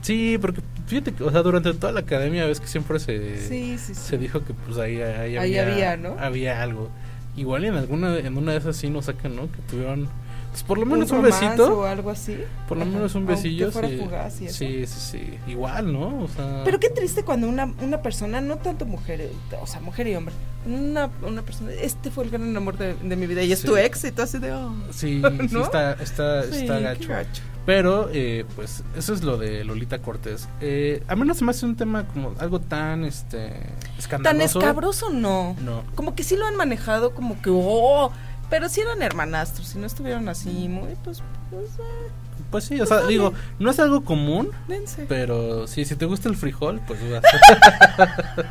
[0.00, 3.76] Sí, porque fíjate que, o sea, durante toda la academia ves que siempre se Sí,
[3.78, 4.00] sí, sí.
[4.00, 6.14] se dijo que pues ahí, ahí, Ahí había, ¿no?
[6.20, 6.88] había algo.
[7.36, 9.42] Igual en alguna en una de esas sí nos sacan, ¿no?
[9.50, 10.08] Que tuvieron
[10.50, 11.78] pues por lo Un menos un, romance besito.
[11.78, 12.36] o algo así.
[12.68, 13.70] Por lo Ajá, menos un besillo.
[13.72, 13.96] fuera sí.
[13.98, 14.58] fugaz y eso.
[14.58, 15.38] sí, sí, sí.
[15.50, 16.24] Igual, ¿no?
[16.24, 16.62] O sea.
[16.64, 20.34] Pero qué triste cuando una, una persona, no tanto mujer, o sea, mujer y hombre,
[20.66, 23.66] una, una persona, este fue el gran amor de, de mi vida y es Sí.
[23.66, 24.72] tu ex y tú así de, oh.
[24.90, 27.08] Sí, sí está, está, Sí, está gacho.
[27.08, 27.42] gacho.
[27.66, 30.48] Pero, eh, pues, eso es lo de Lolita Cortés.
[30.62, 34.58] Eh, a mí no se me hace un tema como algo tan, este, Tan escandaloso.
[34.58, 35.54] escabroso no.
[35.62, 35.84] No.
[35.94, 38.10] Como que sí lo han manejado como que, oh,
[38.50, 42.10] pero sí eran hermanastros, si no estuvieron así muy, pues, pues, eh,
[42.50, 45.06] Pues sí, o sea, digo, no es algo común, dense.
[45.08, 47.22] pero sí, si te gusta el frijol, pues vas.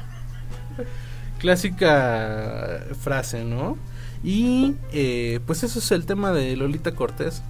[1.40, 3.78] Clásica frase, ¿no?
[4.24, 7.42] Y, eh, pues eso es el tema de Lolita Cortés.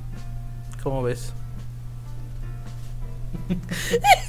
[0.83, 1.33] ¿Cómo ves?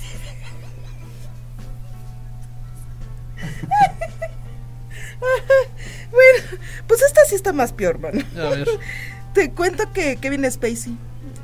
[6.87, 8.21] pues esta sí está más peor, mano.
[8.37, 8.69] A ver.
[9.35, 10.97] Te cuento que Kevin Spacey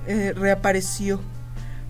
[0.07, 1.21] eh, reapareció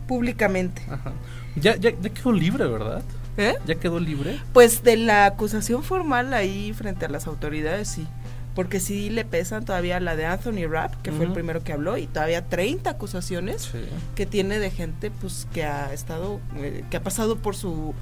[0.06, 0.82] públicamente.
[0.90, 1.12] Ajá.
[1.56, 3.02] Ya, ya, ya quedó libre, ¿verdad?
[3.38, 3.54] ¿Eh?
[3.66, 4.38] Ya quedó libre.
[4.52, 8.06] Pues de la acusación formal ahí frente a las autoridades, sí.
[8.54, 11.98] Porque sí le pesan todavía la de Anthony Rapp, que fue el primero que habló,
[11.98, 13.84] y todavía 30 acusaciones Sí.
[14.14, 17.94] que tiene de gente pues que ha estado, eh, que ha pasado por su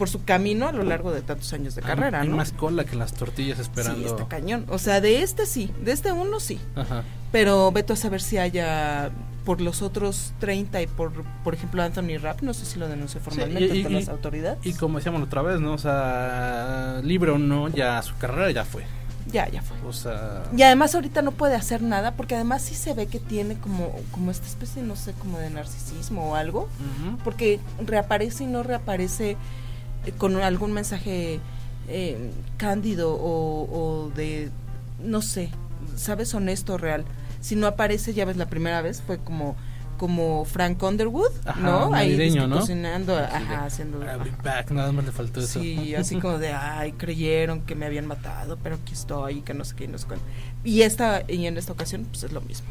[0.00, 2.36] por su camino a lo largo de tantos años de carrera, Hay ¿no?
[2.38, 4.06] más cola que las tortillas Sí, esperando.
[4.08, 4.64] está cañón.
[4.70, 6.58] O sea, de este sí, de este uno sí.
[6.74, 7.04] Ajá.
[7.32, 9.10] Pero veto a saber si haya
[9.44, 11.12] por los otros 30 y por,
[11.44, 14.58] por ejemplo, Anthony Rapp, no sé si lo denunció formalmente y- ante y- las autoridades.
[14.64, 15.74] Y como decíamos otra vez, ¿no?
[15.74, 18.84] O sea, libre o no, ya su carrera ya fue.
[19.30, 19.76] ya, ya fue.
[19.86, 23.20] O sea, Y además ahorita no puede hacer nada porque además sí se ve que
[23.20, 26.68] tiene como, como esta especie, no sé, como de narcisismo o algo.
[27.22, 29.36] Porque reaparece y no reaparece
[30.18, 31.40] con algún mensaje
[31.88, 34.50] eh, cándido o, o de,
[35.02, 35.50] no sé,
[35.96, 37.04] sabes, honesto, real.
[37.40, 39.56] Si no aparece, ya ves, la primera vez fue como
[40.00, 41.92] como Frank Underwood, Ajá, ¿no?
[41.92, 42.60] Ahí navideño, ¿no?
[42.60, 43.98] cocinando, de, ajá, haciendo...
[43.98, 44.42] I'll be ajá.
[44.42, 45.60] back, nada más le faltó eso.
[45.60, 49.62] Sí, así como de, ay, creyeron que me habían matado, pero aquí estoy, que no
[49.62, 50.20] sé qué, no sé cuál.
[50.62, 52.68] Y, esta, y en esta ocasión, pues es lo mismo.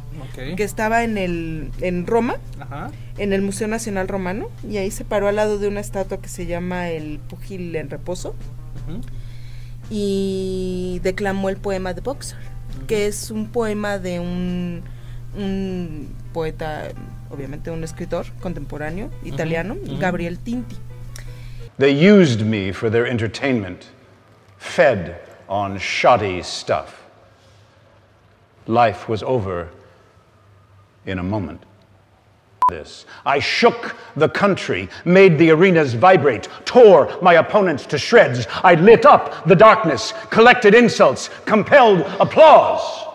[0.55, 2.91] Que estaba en, el, en Roma, Ajá.
[3.17, 6.29] en el Museo Nacional Romano, y ahí se paró al lado de una estatua que
[6.29, 8.35] se llama El Púgil en Reposo,
[9.89, 12.37] y declamó el poema de Boxer,
[12.87, 14.83] que es un poema de un,
[15.35, 16.89] un poeta,
[17.31, 19.75] obviamente un escritor contemporáneo italiano.
[19.99, 20.75] Gabriel Tinti.
[21.79, 23.85] They used me for their entertainment,
[24.57, 25.15] fed
[25.47, 26.98] on shoddy stuff.
[28.69, 29.67] Life was over
[31.07, 31.63] in a moment.
[32.69, 33.07] This.
[33.25, 38.45] I shook the country, made the arenas vibrate, tore my opponents to shreds.
[38.63, 43.07] I lit up the darkness, collected insults, compelled applause.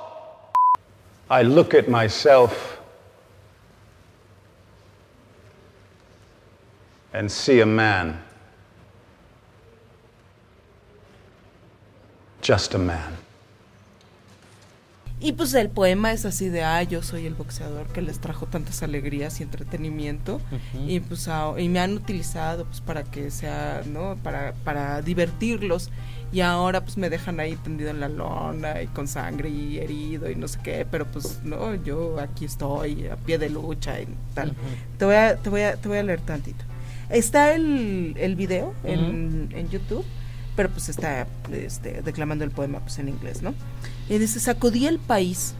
[1.30, 2.80] I look at myself
[7.12, 8.20] and see a man
[12.40, 13.23] just a man.
[15.20, 18.46] Y pues el poema es así de, ah, yo soy el boxeador que les trajo
[18.46, 20.40] tantas alegrías y entretenimiento
[20.87, 24.16] y pues ah, y me han utilizado pues para que sea, ¿no?
[24.22, 25.90] Para, para divertirlos
[26.33, 30.29] y ahora pues me dejan ahí tendido en la lona y con sangre y herido
[30.29, 34.09] y no sé qué, pero pues no, yo aquí estoy a pie de lucha y
[34.35, 34.53] tal.
[34.98, 36.64] Te voy a, te voy a, te voy a leer tantito.
[37.09, 40.05] Está el, el video en, en YouTube,
[40.56, 43.54] pero pues está este, declamando el poema pues en inglés, ¿no?
[44.08, 45.54] Y dice, sacudí el país,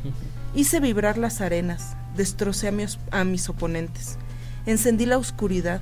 [0.55, 4.19] hice vibrar las arenas, destrocé a mis, a mis oponentes,
[4.67, 5.81] encendí la oscuridad,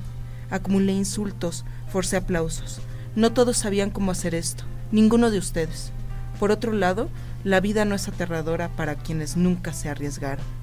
[0.49, 2.81] acumulé insultos, forcé aplausos.
[3.15, 5.91] No todos sabían cómo hacer esto, ninguno de ustedes.
[6.39, 7.09] Por otro lado,
[7.43, 10.62] la vida no es aterradora para quienes nunca se arriesgaron.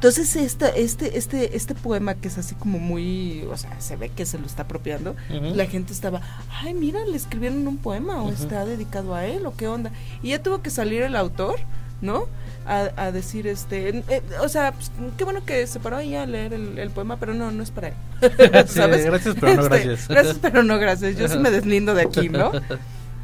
[0.00, 4.08] Entonces este, este, este, este poema que es así como muy, o sea, se ve
[4.08, 6.22] que se lo está apropiando, la gente estaba,
[6.62, 9.90] ay mira, le escribieron un poema o está dedicado a él o qué onda.
[10.22, 11.56] Y ya tuvo que salir el autor,
[12.00, 12.24] ¿no?
[12.64, 16.24] A, a decir, este, eh, o sea, pues, qué bueno que se paró ahí a
[16.24, 17.94] leer el, el poema, pero no, no es para él.
[18.68, 20.08] Sí, gracias, pero no Este, gracias.
[20.08, 21.16] Gracias, pero no gracias.
[21.18, 22.52] Yo sí me deslindo de aquí, ¿no?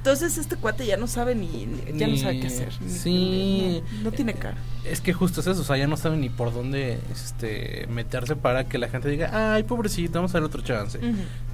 [0.07, 2.69] Entonces este cuate ya no sabe ni, ni- ya no sabe qué hacer.
[2.81, 3.83] ni- Sí.
[3.99, 4.57] No, no tiene cara.
[4.85, 8.37] Es que justo es eso, o sea, ya no saben ni por dónde este, meterse
[8.37, 11.01] para que la gente diga, ay, pobrecito, vamos a darle otro chance.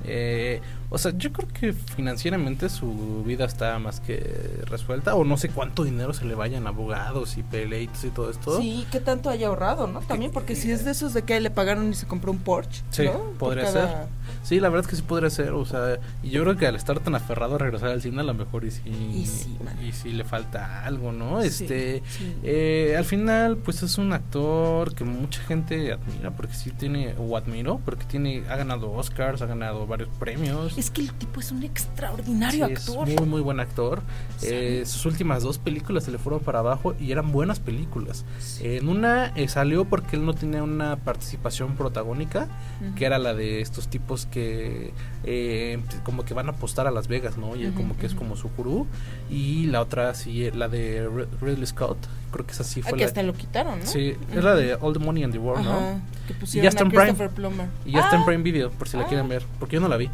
[0.05, 0.61] Eh,
[0.95, 5.49] o sea, yo creo que financieramente su vida está más que resuelta, o no sé
[5.49, 8.61] cuánto dinero se le vayan abogados y peleitos y todo esto.
[8.61, 10.01] Sí, qué tanto haya ahorrado, ¿no?
[10.01, 12.83] También porque si es de esos de que le pagaron y se compró un Porsche,
[12.91, 13.05] Sí,
[13.39, 14.23] podría cada- ser.
[14.45, 16.75] Sí, la verdad es que sí podría ser, o sea, y yo creo que al
[16.77, 20.13] estar tan aferrado a regresar al cine, a lo mejor y sí, Y sí, y
[20.13, 21.41] le falta algo, ¿no?
[21.43, 22.35] Sí, Este, sí.
[22.43, 27.37] eh, al final, pues es un actor que mucha gente admira porque sí tiene, o
[27.37, 30.77] admiro, porque tiene, ha ganado Oscars, ha ganado varios premios.
[30.83, 33.07] Es que el tipo es un extraordinario Sí, es actor.
[33.09, 34.03] muy, muy buen actor.
[34.39, 34.49] Sí.
[34.51, 38.25] Eh, sus últimas dos películas se le fueron para abajo y eran buenas películas.
[38.41, 38.63] Sí.
[38.67, 42.49] En una eh, salió porque él no tenía una participación protagónica,
[42.97, 44.93] que era la de estos tipos que
[45.23, 47.55] eh, como que van a apostar a Las Vegas, ¿no?
[47.55, 48.89] Y él como que es como su gurú.
[49.31, 51.97] Y la otra, sí, la de Rid- Ridley Scott,
[52.33, 53.09] creo que esa sí Ah, fue que la...
[53.09, 53.87] hasta lo quitaron, ¿no?
[53.87, 56.01] Sí, es la de All the Money in the World, ¿no?
[56.27, 57.29] que Y pusieron ya está en Prime.
[57.29, 57.69] Plummer.
[57.87, 59.07] Y ya está en Ah, Prime Video, por si la Ah.
[59.07, 60.11] quieren ver, porque yo no la vi.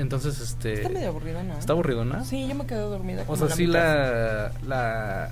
[0.00, 0.74] Entonces, este...
[0.74, 1.58] Está medio aburrida, ¿no?
[1.58, 2.24] Está aburridona.
[2.24, 3.24] Sí, yo me quedé dormida.
[3.28, 3.82] O sea, la sí mitad.
[3.82, 5.30] la, la,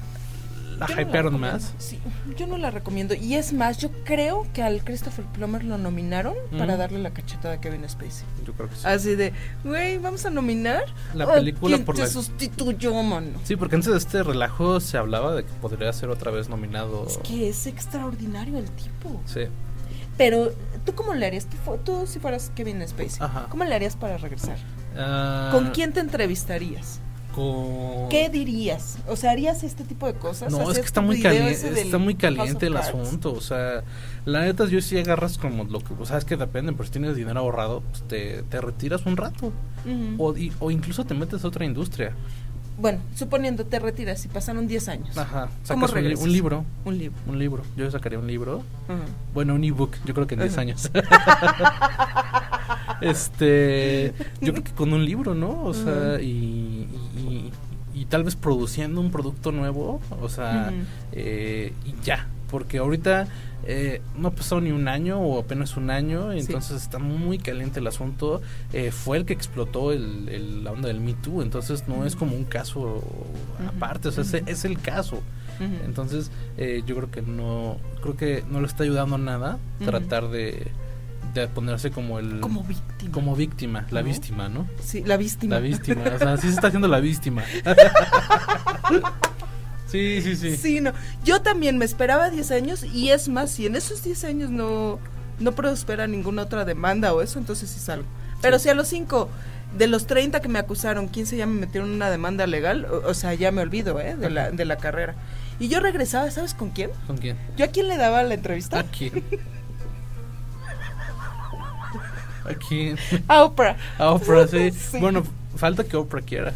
[0.79, 1.39] la no hypearon recomiendo.
[1.39, 1.73] más.
[1.79, 1.99] Sí,
[2.37, 3.15] yo no la recomiendo.
[3.15, 7.55] Y es más, yo creo que al Christopher Plummer lo nominaron para darle la cachetada
[7.55, 8.27] a Kevin Spacey.
[8.45, 8.83] Yo creo que sí.
[8.85, 9.33] Así de,
[9.65, 10.85] güey, vamos a nominar.
[11.15, 13.39] La ¿A película quién por te la- sustituyó, mano.
[13.45, 17.07] Sí, porque antes de este relajo se hablaba de que podría ser otra vez nominado.
[17.07, 19.21] Es que es extraordinario el tipo.
[19.25, 19.43] Sí.
[20.19, 20.51] Pero,
[20.87, 21.47] ¿tú cómo le harías?
[21.47, 23.47] Tú, tú si fueras Kevin Spacey, Ajá.
[23.51, 24.57] ¿cómo le harías para regresar?
[24.97, 27.01] Ah, ¿Con quién te entrevistarías?
[27.35, 28.97] con- ¿Qué dirías?
[29.07, 30.51] O sea, ¿harías este tipo de cosas?
[30.51, 33.85] No, es ¿Hacías que está muy caliente, está muy caliente el asunto, o sea,
[34.25, 36.93] la neta yo sí agarras como lo que, o sea, es que depende, pero si
[36.93, 39.53] tienes dinero ahorrado, pues te, te retiras un rato,
[40.17, 42.13] o, y- o incluso te metes a otra industria,
[42.79, 45.17] Bueno, suponiendo te retiras y pasaron 10 años.
[45.17, 47.17] ajá, ¿Cómo sacas un, un libro, Un libro.
[47.27, 48.63] un libro, yo sacaría un libro.
[49.33, 50.61] Bueno, un ebook, yo creo que en 10 Ajá.
[50.61, 50.91] años.
[53.01, 55.63] este, yo creo que con un libro, ¿no?
[55.65, 57.51] O sea, y, y,
[57.95, 60.73] y tal vez produciendo un producto nuevo, o sea,
[61.13, 63.27] eh, y ya, porque ahorita
[63.69, 66.39] eh, no ha pasado ni un año o apenas un año, Sí.
[66.41, 68.41] entonces está muy caliente el asunto.
[68.73, 72.15] Eh, fue el que explotó el, el- la onda del Me Too, entonces no es
[72.17, 73.03] como un caso
[73.69, 75.23] aparte, o sea, es, el caso.
[75.87, 80.71] Entonces, eh, yo creo que no creo que no le está ayudando nada tratar de,
[81.33, 83.11] de ponerse como el como víctima.
[83.13, 84.07] como víctima, la ¿No?
[84.09, 84.69] víctima, ¿no?
[84.83, 85.55] Sí, la víctima.
[85.57, 87.43] La víctima, o sea, sí se está haciendo la víctima.
[90.23, 90.57] sí, sí, sí.
[90.57, 90.93] Sí, no.
[91.25, 94.99] Yo también me esperaba 10 años y es más, si en esos 10 años no,
[95.39, 98.07] no prospera ninguna otra demanda o eso, entonces sí salgo.
[98.43, 98.65] Pero Sí.
[98.65, 99.29] si a los 5
[99.77, 103.15] de los 30 que me acusaron, 15 ya me metieron una demanda legal, o, o
[103.15, 104.17] sea, ya me olvido, ¿eh?
[104.17, 105.15] De la, de la carrera.
[105.59, 106.91] Y yo regresaba, ¿sabes con quién?
[107.07, 107.37] ¿Con quién?
[107.57, 108.79] ¿Yo a quién le daba la entrevista?
[108.81, 109.25] ¿A quién?
[112.45, 112.97] ¿A quién?
[113.27, 113.77] A Oprah.
[113.99, 114.71] A Oprah, sí.
[114.71, 114.99] Sí.
[115.01, 115.25] Bueno,
[115.57, 116.53] falta que Oprah quiera.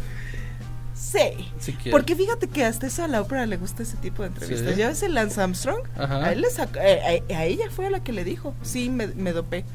[1.01, 1.51] Sí.
[1.59, 1.71] Si.
[1.89, 4.73] Porque fíjate que hasta eso a la ópera le gusta ese tipo de entrevistas.
[4.75, 4.79] Sí.
[4.79, 6.25] Ya ves el Lance Armstrong, Ajá.
[6.25, 8.89] a, él le sacó- eh, a, a ella fue a la que le dijo, sí,
[8.89, 9.65] me, me dopé.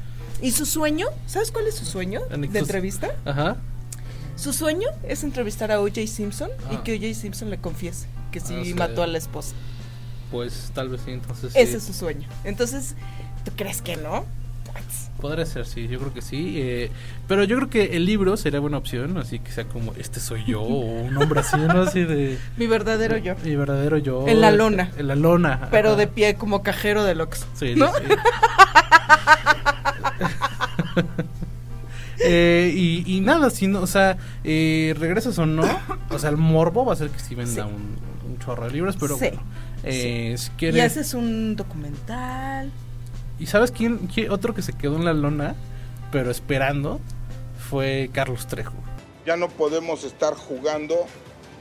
[0.41, 3.09] Y su sueño, ¿sabes cuál es su sueño de entrevista?
[3.25, 3.57] Ajá.
[4.35, 6.05] Su sueño es entrevistar a O.J.
[6.07, 6.83] Simpson y Ah.
[6.83, 7.13] que O.J.
[7.19, 8.73] Simpson le confiese que sí Ah, sí.
[8.75, 9.53] mató a la esposa.
[10.31, 11.59] Pues tal vez sí, entonces sí.
[11.59, 12.27] Ese es su sueño.
[12.43, 12.95] Entonces,
[13.43, 14.25] ¿tú crees que no?
[15.19, 16.55] Podría ser, sí, yo creo que sí.
[16.57, 16.91] eh,
[17.27, 20.43] pero yo creo que el libro sería buena opción, así que sea como este soy
[20.45, 21.81] yo, o un hombre así, ¿no?
[21.81, 22.37] Así de.
[22.57, 23.35] Mi verdadero yo.
[23.43, 24.27] Mi verdadero yo.
[24.27, 24.91] En la lona.
[24.97, 25.69] En la lona.
[25.71, 25.97] Pero ajá.
[25.97, 27.45] de pie como cajero de Lux.
[27.55, 27.87] Sí, ¿no?
[27.87, 28.03] sí.
[32.19, 35.63] Eh, y, y nada, si no, o sea, eh, regresas o no,
[36.09, 37.59] o sea, el morbo va a ser que sí venda Sí.
[37.61, 37.95] un,
[38.31, 39.43] un chorro de libros, pero Sí, bueno,
[39.83, 42.71] eh, si Y haces un documental.
[43.39, 45.55] ¿Y sabes quién, quién- otro que se quedó en la lona,
[46.11, 46.99] pero esperando,
[47.69, 48.73] fue Carlos Trejo?
[49.25, 50.95] Ya no podemos estar jugando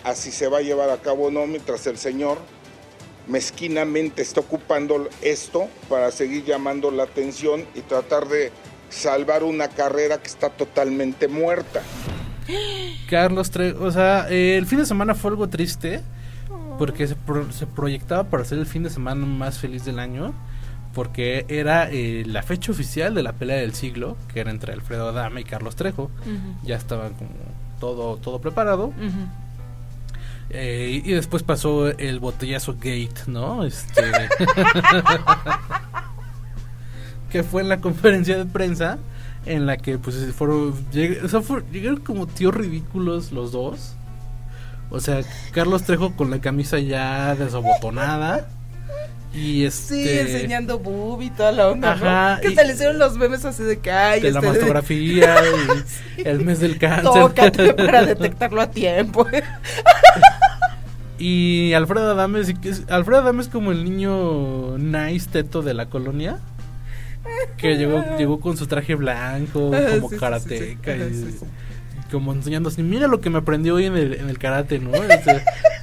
[0.04, 2.38] a si se va a llevar a cabo o no mientras el señor
[3.26, 8.52] mezquinamente está ocupando esto para seguir llamando la atención y tratar de
[8.88, 11.82] salvar una carrera que está totalmente muerta.
[13.10, 16.02] Carlos Trejo, o sea, eh, el fin de semana fue algo triste,
[16.78, 20.32] porque se, pro- se proyectaba para ser el fin de semana más feliz del año,
[20.96, 25.10] porque era eh, la fecha oficial de la pelea del siglo, que era entre Alfredo
[25.10, 26.10] Adame y Carlos Trejo.
[26.64, 27.28] Ya estaba como
[27.78, 28.92] todo, todo preparado.
[30.48, 33.64] Eh, y después pasó el botellazo Gate, ¿no?
[33.64, 34.00] Este,
[37.30, 38.98] que fue en la conferencia de prensa
[39.44, 43.94] en la que pues fueron lleg- o sea, fue- llegaron como tíos ridículos los dos.
[44.90, 45.20] O sea,
[45.52, 48.48] Carlos Trejo con la camisa ya desabotonada
[49.36, 52.40] y este Sí, enseñando boob y toda la onda, Ajá, ¿no?
[52.40, 55.36] Que y- se le hicieron los memes así de que, ay, de la este, mastografía
[56.16, 57.04] y el mes del cáncer.
[57.04, 59.26] Tócate para detectarlo a tiempo.
[61.18, 62.40] Y Alfredo Adame,
[62.88, 66.38] Alfredo Adame es como el niño nice teto de la colonia.
[67.56, 72.82] Que llegó, llegó con su traje blanco, como sí, karateca, sí, y, como enseñando así,
[72.82, 74.94] mira lo que me aprendió hoy en el, en el karate, ¿no?
[74.94, 75.42] Este,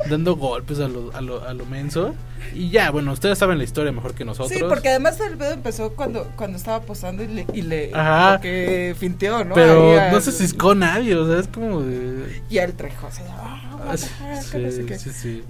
[0.09, 2.13] dando golpes a lo, a, lo, a lo menso.
[2.53, 4.49] Y ya, bueno, ustedes saben la historia mejor que nosotros.
[4.57, 8.31] Sí, porque además el pedo empezó cuando, cuando estaba posando y le, y le Ajá.
[8.31, 9.55] como que finteó, ¿no?
[9.55, 12.41] Pero Ahí no al- se ciscó nadie, o sea, es como de...
[12.49, 15.43] Y él trajo así, ah, what the Sí, no sé sí, sí.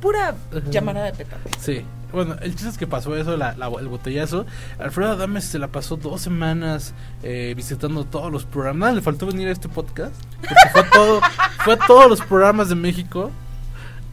[0.00, 0.36] Pura Ajá.
[0.70, 1.50] llamada de petate.
[1.60, 1.84] Sí.
[2.12, 4.46] Bueno, el chiste es que pasó eso, la, la- el botellazo.
[4.78, 8.80] Alfredo Adames se la pasó dos semanas eh, visitando todos los programas.
[8.80, 10.14] Nada, le faltó venir a este podcast.
[10.40, 11.20] Porque fue a, todo,
[11.64, 13.30] fue a todos los programas de México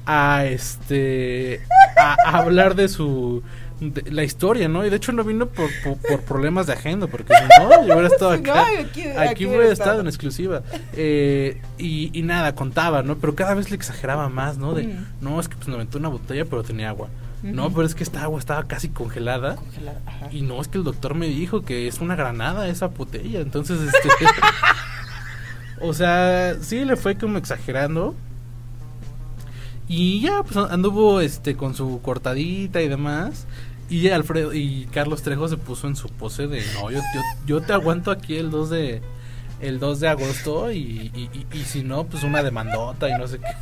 [0.06, 1.62] a este
[1.98, 3.42] a, a hablar de su
[3.80, 4.86] de la historia, ¿no?
[4.86, 7.94] Y de hecho no vino por, por, por problemas de agenda, porque si no, yo
[7.94, 10.00] hubiera estado no, aquí- aquí, aquí hubiera estado estado.
[10.02, 10.62] en exclusiva.
[10.94, 13.18] Eh, y, y nada, contaba, ¿no?
[13.18, 14.74] Pero cada vez le exageraba más, ¿no?
[14.74, 15.06] De, Mm.
[15.22, 17.10] no, es que pues me aventó una botella, pero tenía agua.
[17.42, 19.56] No, pero es que esta agua estaba casi congelada.
[19.58, 20.28] Congelada, ajá.
[20.32, 23.42] Y no, es que el doctor me dijo que es una granada esa botella.
[23.42, 24.08] Entonces, este.
[25.82, 28.16] o sea, sí le fue como exagerando.
[29.96, 33.46] Y ya, pues anduvo este con su cortadita y demás.
[33.92, 37.62] Y Alfredo y Carlos Trejo se puso en su pose de no, yo, yo, yo
[37.62, 39.04] te aguanto aquí el 2 de
[39.62, 43.28] el 2 de agosto y, y, y- y si no, pues una demandota y no
[43.28, 43.46] sé qué.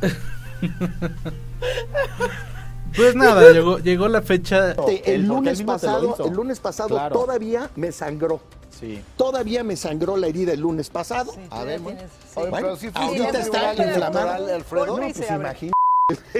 [2.96, 4.70] Pues nada, llegó, llegó la fecha.
[4.70, 7.18] El porque lunes pasado, el lunes pasado Claro.
[7.18, 8.40] todavía me sangró.
[8.70, 9.02] Sí.
[9.16, 11.32] Todavía me sangró la herida el lunes pasado.
[11.50, 12.50] a ver, tienes- bueno, sí.
[12.50, 14.36] bueno, Sí, ahorita es está inflamada.
[14.36, 14.86] Alfredo.
[14.86, 15.72] No, pues imagínate.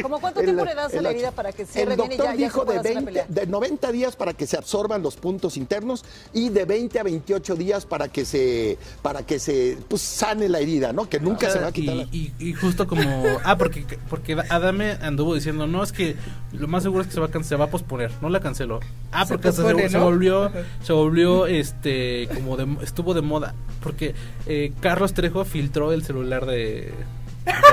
[0.02, 2.16] ¿Cómo cuánto El- tiempo le das a la herida para que cierre El bien y
[2.16, 3.26] doctor ya, ya se dijo de, pueda hacer la 20, pelea?
[3.28, 7.54] de 90 días para que se absorban los puntos internos y de 20 a 28
[7.56, 11.08] días para que se para que se pues, sane la herida, ¿no?
[11.08, 11.96] Que nunca se va a quitar.
[11.96, 13.02] la- Y, justo como.
[13.44, 16.16] Ah, porque, porque Adame anduvo diciendo: No, es que
[16.52, 18.10] lo más seguro es que se va a, se va a posponer.
[18.20, 18.80] No la canceló.
[19.12, 20.04] Ah, Se porque se, pospone, se ¿no?
[20.04, 20.50] volvió.
[20.82, 22.28] Se volvió este.
[22.34, 23.54] Como de, estuvo de moda.
[23.82, 24.14] Porque
[24.46, 26.92] eh, Carlos Trejo filtró el celular de.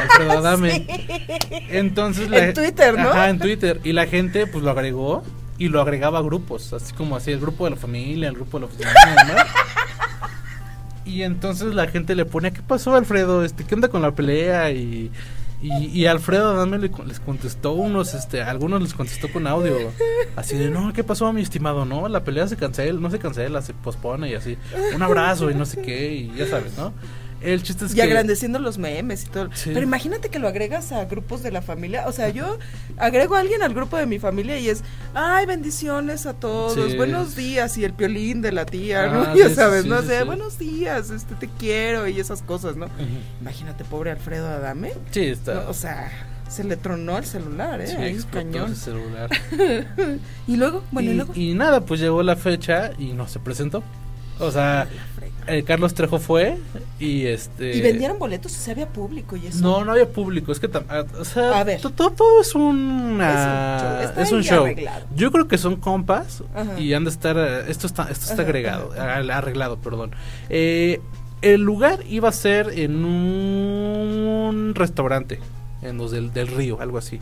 [0.01, 0.85] Alfredo Adame.
[1.69, 3.09] Entonces En Twitter, ¿no?
[3.09, 3.79] Ajá, en Twitter.
[3.83, 5.23] Y la gente, pues lo agregó.
[5.59, 6.73] Y lo agregaba a grupos.
[6.73, 9.45] Así como así: el grupo de la familia, el grupo de la oficina.
[11.07, 13.43] Y entonces la gente le pone, ¿qué pasó Alfredo?
[13.43, 14.71] Este, ¿qué onda con la pelea?
[14.71, 15.09] Y,
[15.61, 19.75] y, y Alfredo Adame les contestó unos, este, algunos les contestó con audio.
[20.35, 21.85] Así de, no, ¿qué pasó mi estimado?
[21.85, 24.57] No, la pelea se cancela, no se cancela, se pospone y así.
[24.93, 26.93] Un abrazo y no sé qué, y ya sabes, ¿no?
[27.41, 28.02] El chiste es Y que...
[28.04, 29.50] agrandeciendo los memes y todo.
[29.54, 29.69] Sí.
[29.73, 32.08] Pero imagínate que lo agregas a grupos de la familia.
[32.08, 32.58] O sea, yo
[32.97, 36.97] agrego a alguien al grupo de mi familia y es, ay, bendiciones a todos, Sí.
[36.97, 39.34] buenos días, y el piolín de la tía, Ah, ¿no?
[39.34, 39.97] sí, ya sí, sabes, ¿no?
[39.97, 42.88] O sea, buenos días, este, te quiero y esas cosas, ¿no?
[43.41, 44.93] Imagínate, pobre Alfredo Adame.
[45.11, 45.53] Sí, está...
[45.64, 46.09] No, o sea,
[46.49, 47.88] se le tronó el celular, ¿eh?
[47.88, 48.76] sí, Ahí, cañón.
[48.76, 49.30] celular.
[50.47, 51.34] y luego, bueno, y, y, luego.
[51.36, 53.84] y nada, pues llegó la fecha y no se presentó.
[54.39, 54.88] O sea,
[55.48, 56.58] eh, Carlos Trejo fue
[57.00, 57.76] y este...
[57.76, 58.56] ¿Y vendieron boletos?
[58.56, 59.60] O sea, había público y eso.
[59.62, 61.82] No, no había público, es que ah, o sea, A ver.
[61.82, 64.66] to- todo, todo es un Está es un show.
[65.16, 66.80] Yo creo que son compas Ajá.
[66.80, 70.12] y han de estar eh, esto está esto está Ajá, agregado, ar- arreglado, perdón.
[70.50, 71.00] Eh,
[71.41, 75.39] el lugar iba a ser en un restaurante
[75.82, 77.20] en los del, del río, algo así,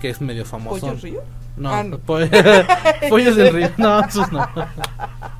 [0.00, 0.80] que es medio famoso.
[0.86, 1.22] ¿Pollo Río?
[1.56, 1.98] No, Ah, no.
[1.98, 2.18] po-
[3.10, 4.48] pollos del río, no, esos no.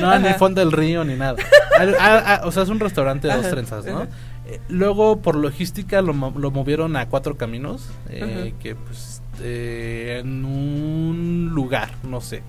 [0.00, 1.36] No, ni fondo del río ni nada.
[1.80, 3.98] Ah, ah, ah, o sea, es un restaurante de dos Ajá, trenzas, ¿no?
[3.98, 4.08] ajá.
[4.46, 10.44] Eh, luego, por logística, lo, lo movieron a Cuatro Caminos, eh, que pues eh, en
[10.44, 12.42] un lugar, no sé.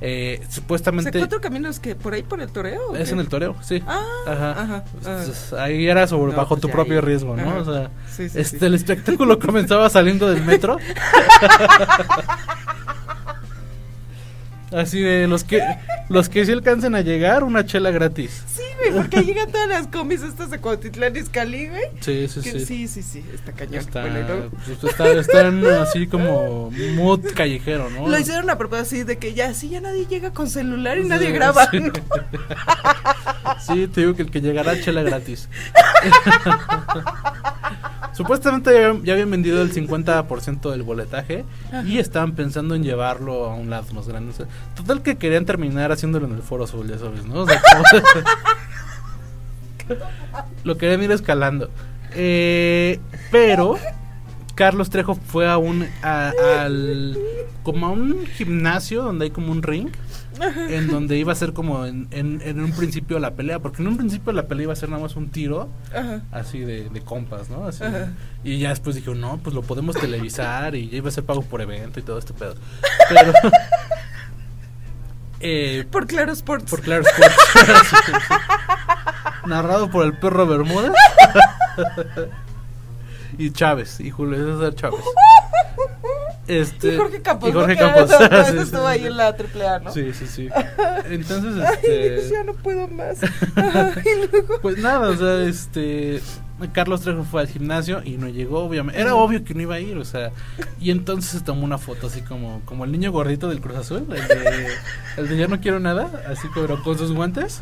[0.00, 2.96] Eh, O sea, supuestamente cuatro caminos que por ahí por el toreo.
[2.96, 3.80] es en el toreo, sí.
[3.86, 4.50] Ah, Ajá.
[4.60, 7.00] ajá, Entonces, ahí era sobre No, bajo pues tu propio ahí.
[7.00, 7.48] riesgo, ¿no?
[7.48, 7.58] Ajá.
[7.60, 8.64] O sea, Sí, sí, este, sí.
[8.66, 10.78] el espectáculo comenzaba saliendo del metro.
[14.74, 15.62] Así de los que
[16.08, 18.42] los que sí alcancen a llegar, una chela gratis.
[18.54, 21.84] Sí, güey, porque llegan todas las combis estas de Cuautitlán Izcalli, güey.
[22.00, 22.66] Sí, sí, Que- sí.
[22.66, 23.76] sí, sí, sí, está cañón.
[23.76, 28.08] Está, Bueno, pues, está- están así como mood callejero, ¿no?
[28.08, 31.02] Lo hicieron a propósito así de que ya, sí, ya nadie llega con celular y
[31.04, 31.68] Sí, nadie graba.
[31.70, 31.78] sí.
[31.80, 31.92] ¿no?
[33.66, 35.48] Sí, te digo que el que llegará chela gratis.
[38.14, 41.44] Supuestamente ya, habían vendido el 50% del boletaje
[41.84, 44.30] y estaban pensando en llevarlo a un lado más grande.
[44.30, 44.46] O sea,
[44.76, 47.40] total que querían terminar haciéndolo en el Foro Sol, ya sabes, ¿no?
[47.42, 48.24] O sea, como-
[50.64, 51.70] lo querían ir escalando.
[52.14, 53.00] Eh,
[53.30, 53.76] pero
[54.54, 57.18] Carlos Trejo fue a un a- al
[57.62, 59.88] como a un gimnasio donde hay como un ring
[60.68, 63.88] en donde iba a ser como en, en, en un principio la pelea, porque en
[63.88, 66.22] un principio la pelea iba a ser nada más un tiro, Ajá.
[66.32, 67.66] así de, de compas, ¿no?
[67.66, 67.84] Así,
[68.42, 71.42] y ya después dije, no, pues lo podemos televisar y ya iba a ser pago
[71.42, 72.54] por evento y todo este pedo.
[73.08, 73.32] Pero...
[75.40, 76.70] eh, Por Claro Sports.
[76.70, 77.36] por Claro Sports.
[78.06, 78.34] Sí, sí.
[79.46, 80.92] Narrado por el perro Bermuda.
[83.38, 85.00] y Chávez, y Julio César Chávez.
[86.46, 87.48] Este, y Jorge Campos.
[87.48, 87.72] y Jorge
[88.60, 89.06] estuvo sí, ahí sí.
[89.06, 89.92] en la AAA, ¿no?
[89.92, 90.48] Sí, sí, sí.
[91.10, 92.30] Entonces, Ay, este.
[92.30, 93.18] ya no puedo más.
[93.56, 96.20] Ajá, y luego- Pues nada, o sea, este.
[96.72, 99.00] Carlos Trejo fue al gimnasio y no llegó, obviamente.
[99.00, 100.30] Era obvio que no iba a ir, o sea.
[100.80, 104.06] Y entonces se tomó una foto así como, como el niño gordito del Cruz Azul,
[104.08, 104.68] el de,
[105.16, 107.60] el de ya no quiero nada, así como con sus guantes.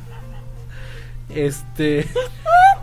[1.34, 2.06] Este.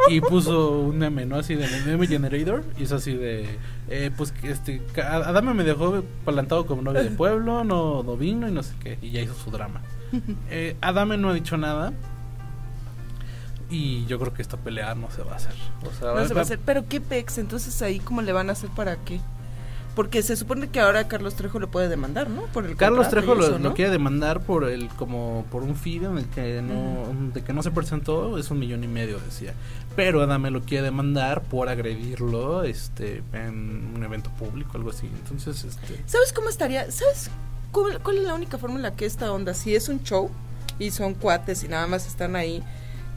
[0.08, 1.36] Y puso un meme, ¿no?
[1.36, 2.64] Así de meme generator.
[2.78, 3.60] Y es así de.
[3.90, 4.82] Eh, pues este.
[4.98, 8.98] Adame me dejó plantado como novia de pueblo, no, no vino y no sé qué.
[9.02, 9.82] Y ya hizo su drama.
[10.50, 11.94] Eh, Adame no ha dicho nada.
[13.70, 15.54] Y yo creo que esta pelea no se va a hacer.
[15.84, 16.60] O sea, No se va a hacer.
[16.66, 19.20] Pero qué pex, entonces ahí cómo le van a hacer para qué?
[19.96, 22.44] Porque se supone que ahora Carlos Trejo lo puede demandar, ¿no?
[22.44, 26.26] Por el Carlos Trejo lo, quiere demandar por el como por un feed en el
[26.28, 29.54] que no de que no se presentó es un millón y medio decía.
[29.96, 35.08] Pero Adame lo quiere demandar por agredirlo este en un evento público algo así.
[35.08, 36.90] Entonces este ¿Sabes cómo estaría?
[36.92, 37.30] ¿Sabes
[37.72, 40.30] cuál, cuál es la única forma en la que esta onda, si es un show
[40.78, 42.64] y son cuates y nada más están ahí,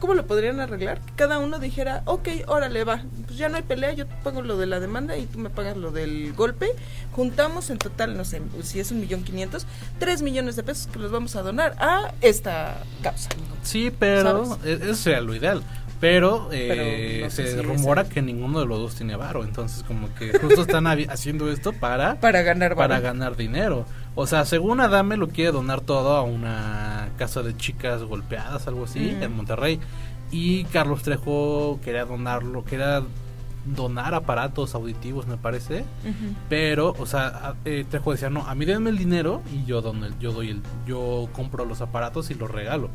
[0.02, 1.00] ¿cómo lo podrían arreglar?
[1.00, 4.42] Que cada uno dijera, ok, órale, va, pues ya no hay pelea, yo te pago
[4.42, 6.70] lo de la demanda y tú me pagas lo del golpe.
[7.12, 9.64] Juntamos en total, no sé, si es un millón quinientos,
[10.00, 13.28] tres millones de pesos que los vamos a donar a esta causa.
[13.62, 14.80] sí pero ¿Sabes?
[14.80, 15.62] e- eso sería lo ideal
[16.00, 19.44] pero, eh, Pero no sé se si rumora que ninguno de los dos tiene varo
[19.44, 23.86] entonces como que justo están haciendo esto para Para ganar para ganar dinero.
[24.16, 28.84] O sea, según Adame lo quiere donar todo a una casa de chicas golpeadas, algo
[28.84, 29.22] así, Mm.
[29.22, 29.80] en Monterrey.
[30.30, 33.02] Y Carlos Trejo quería donarlo, quería
[33.64, 35.84] donar aparatos auditivos, me parece.
[36.48, 40.06] Pero, o sea, eh, Trejo decía, no, a mí denme el dinero y yo dono
[40.06, 42.88] el- yo doy el, yo compro los aparatos y los regalo.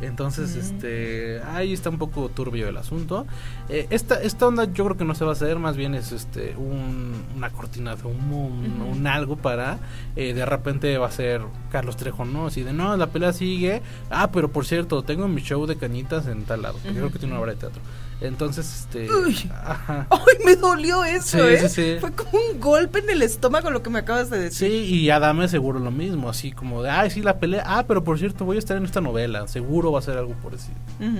[0.00, 3.26] Entonces, este, ahí está un poco turbio el asunto.
[3.68, 6.10] Eh, esta, esta onda yo creo que no se va a hacer, más bien es
[6.12, 9.78] este un, una cortina de humo, un, un algo para,
[10.16, 12.46] eh, de repente va a ser Carlos Trejo, ¿no?
[12.46, 13.82] Así de, no, la pelea sigue.
[14.10, 17.34] Ah, pero por cierto, tengo mi show de cañitas en tal lado, creo que tiene
[17.34, 17.82] una obra de teatro.
[18.22, 19.10] Entonces, este...
[19.10, 19.50] Uy.
[19.64, 20.06] Ajá.
[20.10, 21.68] Ay, me dolió eso, Sí, ¿eh?
[21.68, 21.96] sí, sí.
[22.00, 24.68] Fue como un golpe en el estómago lo que me acabas de decir.
[24.70, 28.04] Sí, y Adame seguro lo mismo, así como de, ay, sí, la pelea, ah, pero
[28.04, 30.52] por cierto, voy a estar en esta novela, seguro va a ser algo por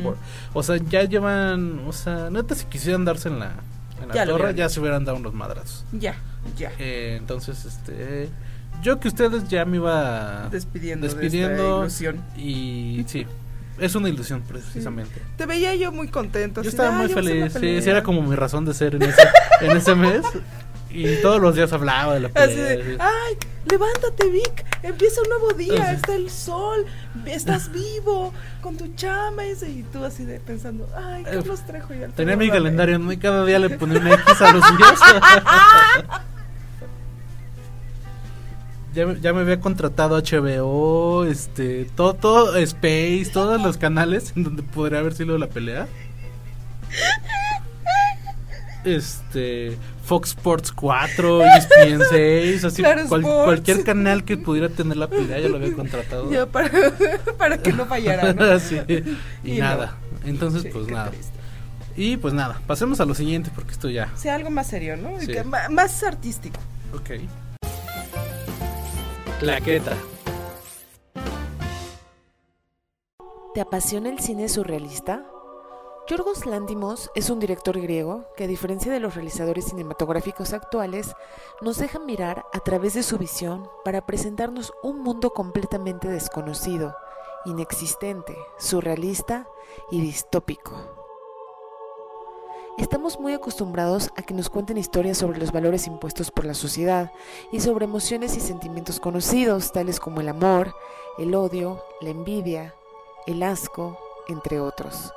[0.02, 0.16] por-
[0.52, 3.52] o sea, ya llevan, o sea, neta, si quisieran darse en la,
[4.00, 5.84] en la Ya lo torre, ya se hubieran dado unos madrazos.
[5.92, 6.14] Ya,
[6.56, 6.70] ya.
[6.78, 8.28] Eh, entonces, este,
[8.82, 12.24] yo que ustedes ya me iba Despidiendo, despidiendo de esta ilusión.
[12.36, 13.26] y sí,
[13.78, 15.20] es una ilusión precisamente.
[15.36, 16.62] Te veía yo muy contento.
[16.62, 17.82] Yo así estaba de, muy "Ay, vamos a feliz, sí, pelea".
[17.82, 19.22] sí, era como mi razón de ser en ese,
[19.60, 20.22] en ese mes.
[20.94, 22.68] Y todos los días hablaba de la Así pelea.
[22.76, 26.84] de, ay, levántate Vic, empieza un nuevo día, está el sol,
[27.24, 31.98] estás vivo con tu chama ese", y tú así de pensando, ay, Carlos Trejo y
[32.14, 32.50] Tenía mi Adame".
[32.50, 33.10] calendario, ¿no?
[33.10, 35.00] Y cada día le ponía una X a los días.
[38.94, 44.44] ya, me- ya me había contratado HBO, este, todo, todo, Space, todos los canales en
[44.44, 45.86] donde podría haber sido la pelea.
[48.84, 53.44] Este, Fox Sports 4, ESPN 6, así, Claro cual- Sports.
[53.44, 56.28] cualquier canal que pudiera tener la pelea ya lo había contratado.
[56.32, 56.68] Ya, para,
[57.38, 58.58] para que no fallara, ¿no?
[58.60, 59.64] Sí, y, Y no.
[59.64, 59.94] nada.
[60.24, 61.10] Entonces, Sí, pues nada.
[61.10, 61.32] triste.
[61.96, 64.10] Y pues nada, pasemos a lo siguiente porque esto ya.
[64.16, 65.20] Sí, algo más serio, ¿no?
[65.20, 65.28] Sí.
[65.28, 66.58] que más artístico.
[66.94, 67.10] Ok.
[69.42, 69.96] Claqueta.
[73.54, 75.26] ¿Te apasiona el cine surrealista?
[76.06, 81.16] Yorgos Lantimos es un director griego que a diferencia de los realizadores cinematográficos actuales,
[81.60, 86.94] nos deja mirar a través de su visión para presentarnos un mundo completamente desconocido,
[87.44, 89.48] inexistente, surrealista
[89.90, 91.01] y distópico.
[92.78, 97.12] Estamos muy acostumbrados a que nos cuenten historias sobre los valores impuestos por la sociedad
[97.52, 100.74] y sobre emociones y sentimientos conocidos, tales como el amor,
[101.18, 102.74] el odio, la envidia,
[103.26, 105.12] el asco, entre otros.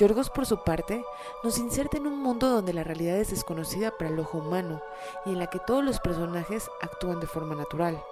[0.00, 1.04] Yorgos, por su parte,
[1.44, 4.82] nos inserta en un mundo donde la realidad es desconocida para el ojo humano
[5.24, 8.02] y en la que todos los personajes actúan de forma natural,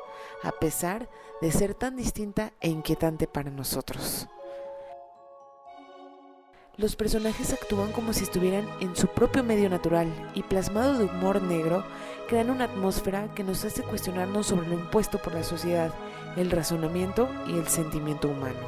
[0.45, 1.09] a pesar
[1.41, 4.29] de ser tan distinta e inquietante para nosotros.
[6.77, 11.41] Los personajes actúan como si estuvieran en su propio medio natural y plasmado de humor
[11.41, 11.85] negro,
[12.29, 15.95] crean una atmósfera que nos hace cuestionarnos sobre lo impuesto por la sociedad,
[16.37, 18.59] el razonamiento y el sentimiento humano.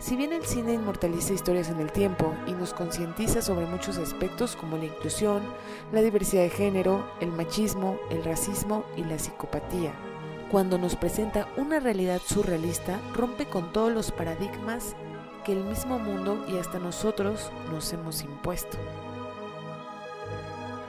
[0.00, 4.54] Si bien el cine inmortaliza historias en el tiempo y nos concientiza sobre muchos aspectos
[4.54, 5.40] como la inclusión,
[5.92, 9.94] la diversidad de género, el machismo, el racismo y la psicopatía,
[10.50, 14.94] cuando nos presenta una realidad surrealista, rompe con todos los paradigmas
[15.44, 18.78] que el mismo mundo y hasta nosotros nos hemos impuesto.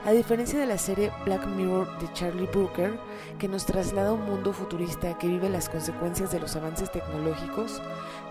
[0.04, 2.98] A diferencia de la serie Black Mirror de Charlie Brooker,
[3.38, 7.82] que nos traslada a un mundo futurista que vive las consecuencias de los avances tecnológicos,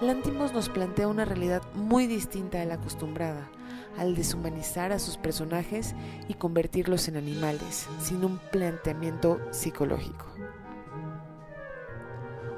[0.01, 3.49] Lantimos nos plantea una realidad muy distinta a la acostumbrada,
[3.97, 5.95] al deshumanizar a sus personajes
[6.28, 10.26] y convertirlos en animales, sin un planteamiento psicológico.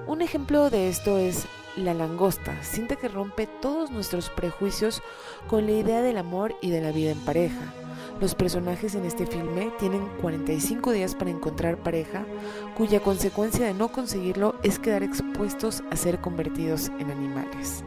[0.08, 1.46] Un ejemplo de esto es
[1.78, 5.04] La langosta, cinta que rompe todos nuestros prejuicios
[5.48, 7.72] con la idea del amor y de la vida en pareja.
[8.20, 12.26] Los personajes en este filme tienen 45 días para encontrar pareja,
[12.76, 17.84] cuya consecuencia de no conseguirlo es quedar expuestos a ser convertidos en animales.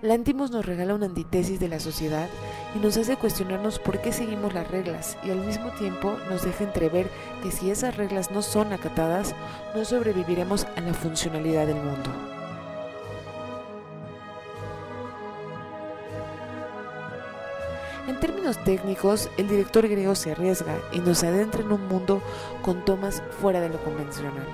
[0.00, 2.28] Lantimos nos regala una antítesis de la sociedad
[2.76, 6.62] y nos hace cuestionarnos por qué seguimos las reglas y al mismo tiempo nos deja
[6.62, 7.10] entrever
[7.42, 9.34] que si esas reglas no son acatadas,
[9.74, 12.33] no sobreviviremos a la funcionalidad del mundo.
[18.06, 22.20] En términos técnicos, el director griego se arriesga y nos adentra en un mundo
[22.60, 24.46] con tomas fuera de lo convencional.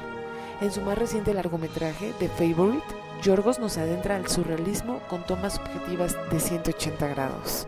[0.61, 2.85] En su más reciente largometraje, The Favorite,
[3.23, 7.67] Yorgos nos adentra al surrealismo con tomas objetivas de 180 grados.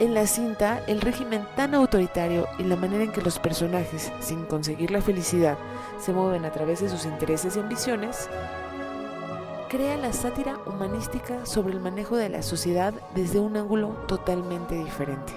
[0.00, 4.44] En la cinta, el régimen tan autoritario y la manera en que los personajes, sin
[4.46, 5.56] conseguir la felicidad,
[6.00, 8.28] se mueven a través de sus intereses y ambiciones,
[9.74, 15.32] crea la sátira humanística sobre el manejo de la sociedad desde un ángulo totalmente diferente.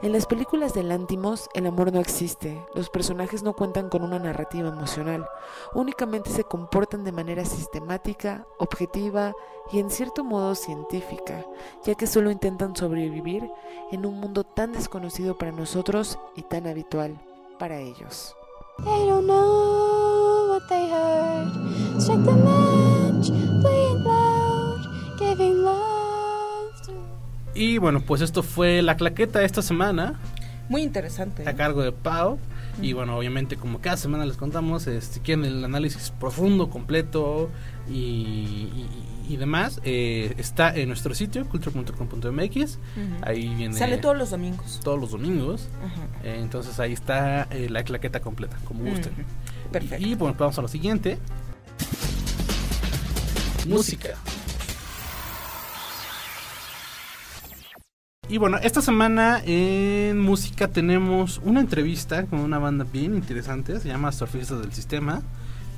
[0.00, 4.20] En las películas de Lántimos, el amor no existe, los personajes no cuentan con una
[4.20, 5.26] narrativa emocional,
[5.74, 9.32] únicamente se comportan de manera sistemática, objetiva
[9.72, 11.44] y en cierto modo científica,
[11.84, 13.50] ya que solo intentan sobrevivir
[13.90, 17.20] en un mundo tan desconocido para nosotros y tan habitual
[17.58, 18.36] para ellos.
[27.54, 30.14] Y bueno, pues esto fue la claqueta esta semana
[30.68, 31.48] Muy interesante.
[31.48, 32.38] a cargo de Pau.
[32.80, 37.50] Y bueno, obviamente como cada semana les contamos, este, quieren el análisis profundo, completo
[37.88, 38.88] y, y-
[39.28, 42.78] y demás, eh, está en nuestro sitio, culture.com.mx.
[43.22, 43.74] Ahí viene...
[43.74, 44.80] Sale todos los domingos.
[44.82, 45.68] todos los domingos.
[46.24, 49.12] Eh, entonces ahí está eh, la claqueta completa, como gusten.
[49.70, 50.04] Perfecto.
[50.06, 51.18] Y bueno, vamos a lo siguiente.
[53.66, 54.16] Música.
[58.28, 63.88] Y bueno, esta semana en música tenemos una entrevista con una banda bien interesante, se
[63.88, 65.22] llama Surfistas del Sistema.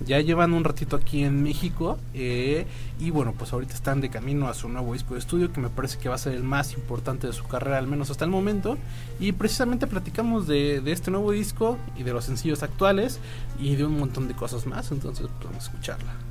[0.05, 2.67] Ya llevan un ratito aquí en México eh,
[2.99, 5.69] y bueno, pues ahorita están de camino a su nuevo disco de estudio que me
[5.69, 8.31] parece que va a ser el más importante de su carrera, al menos hasta el
[8.31, 8.77] momento.
[9.21, 13.21] Y precisamente platicamos de, este nuevo disco y de los sencillos actuales
[13.59, 16.24] y de un montón de cosas más, entonces pues, vamos a escucharla.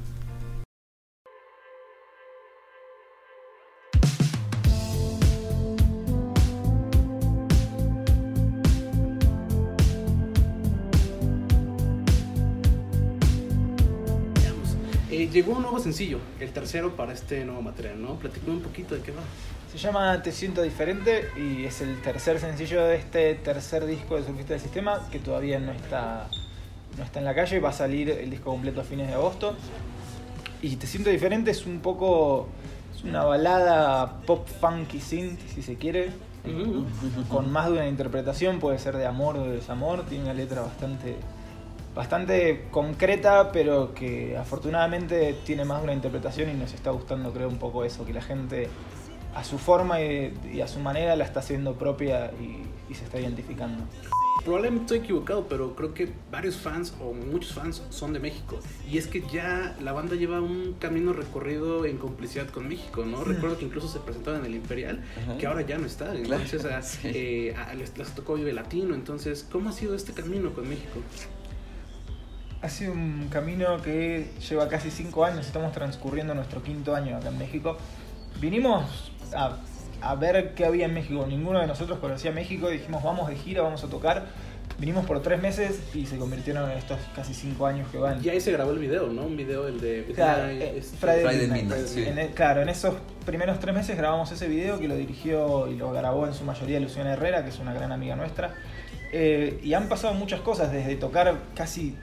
[15.24, 18.15] Eh, llegó un nuevo sencillo, el tercero para este nuevo material, ¿no?
[18.15, 19.21] Platícame un poquito de qué va.
[19.71, 24.24] Se llama Te siento diferente y es el tercer sencillo de este tercer disco de
[24.24, 26.28] Surfista del Sistema que todavía no está,
[26.97, 27.59] no está en la calle.
[27.61, 29.55] Va a salir el disco completo a fines de agosto.
[30.61, 32.49] Y Te siento diferente es un poco.
[32.93, 36.11] Es una balada pop funky synth, si se quiere.
[37.30, 40.03] Con más de una interpretación, puede ser de amor o de desamor.
[40.03, 41.15] Tiene una letra bastante
[41.95, 47.47] bastante concreta, pero que afortunadamente tiene más de una interpretación y nos está gustando, creo,
[47.49, 48.67] un poco eso, que la gente
[49.35, 53.05] a su forma y, y a su manera la está haciendo propia y, y se
[53.05, 53.83] está identificando.
[54.43, 58.59] Probablemente estoy equivocado, pero creo que varios fans o muchos fans son de México.
[58.89, 63.23] Y es que ya la banda lleva un camino recorrido en complicidad con México, ¿no?
[63.23, 65.37] Recuerdo que incluso se presentaron en el Imperial, Ajá.
[65.37, 66.13] que ahora ya no está.
[66.15, 67.07] Entonces, a- Sí.
[67.13, 68.95] eh, a- les, les tocó Vive Latino.
[68.95, 70.99] Entonces, ¿cómo ha sido este camino con México?
[72.64, 77.28] Ha sido un camino que lleva casi cinco años, estamos transcurriendo nuestro quinto año acá
[77.28, 77.78] en México.
[78.39, 79.57] Vinimos a,
[80.01, 83.36] a ver qué había en México, ninguno de nosotros conocía México y dijimos vamos de
[83.36, 84.28] gira, vamos a tocar.
[84.80, 88.24] Vinimos por tres meses y se convirtieron en estos casi cinco años que van.
[88.24, 89.24] Y ahí se grabó el video, ¿no?
[89.24, 91.64] Un video, el de Claro, Midnight, eh, este- Friday, Friday Midnight.
[91.66, 92.03] Midnight, sí.
[92.07, 92.95] En el- claro, en esos
[93.26, 96.80] primeros tres meses grabamos ese video que lo dirigió y lo grabó en su mayoría
[96.80, 98.55] Luciana Herrera, que es una gran amiga nuestra.
[99.11, 101.95] Eh, y han pasado muchas cosas, desde tocar casi,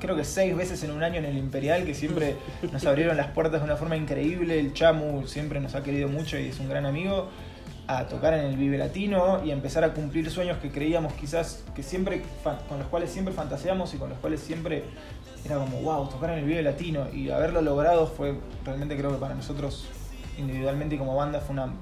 [0.00, 2.36] creo que seis veces en un año en el Imperial, que siempre
[2.72, 4.58] nos abrieron las puertas de una forma increíble.
[4.58, 7.28] El Chamu siempre nos ha querido mucho y es un gran amigo.
[7.86, 11.82] A tocar en el Vive Latino y empezar a cumplir sueños que creíamos quizás que
[11.82, 12.22] siempre,
[12.66, 14.84] con los cuales siempre fantaseamos y con los cuales siempre
[15.44, 19.18] era como, wow, tocar en el Vive Latino y haberlo logrado fue realmente creo que
[19.18, 19.84] para nosotros
[20.38, 21.74] individualmente y como banda fue, una,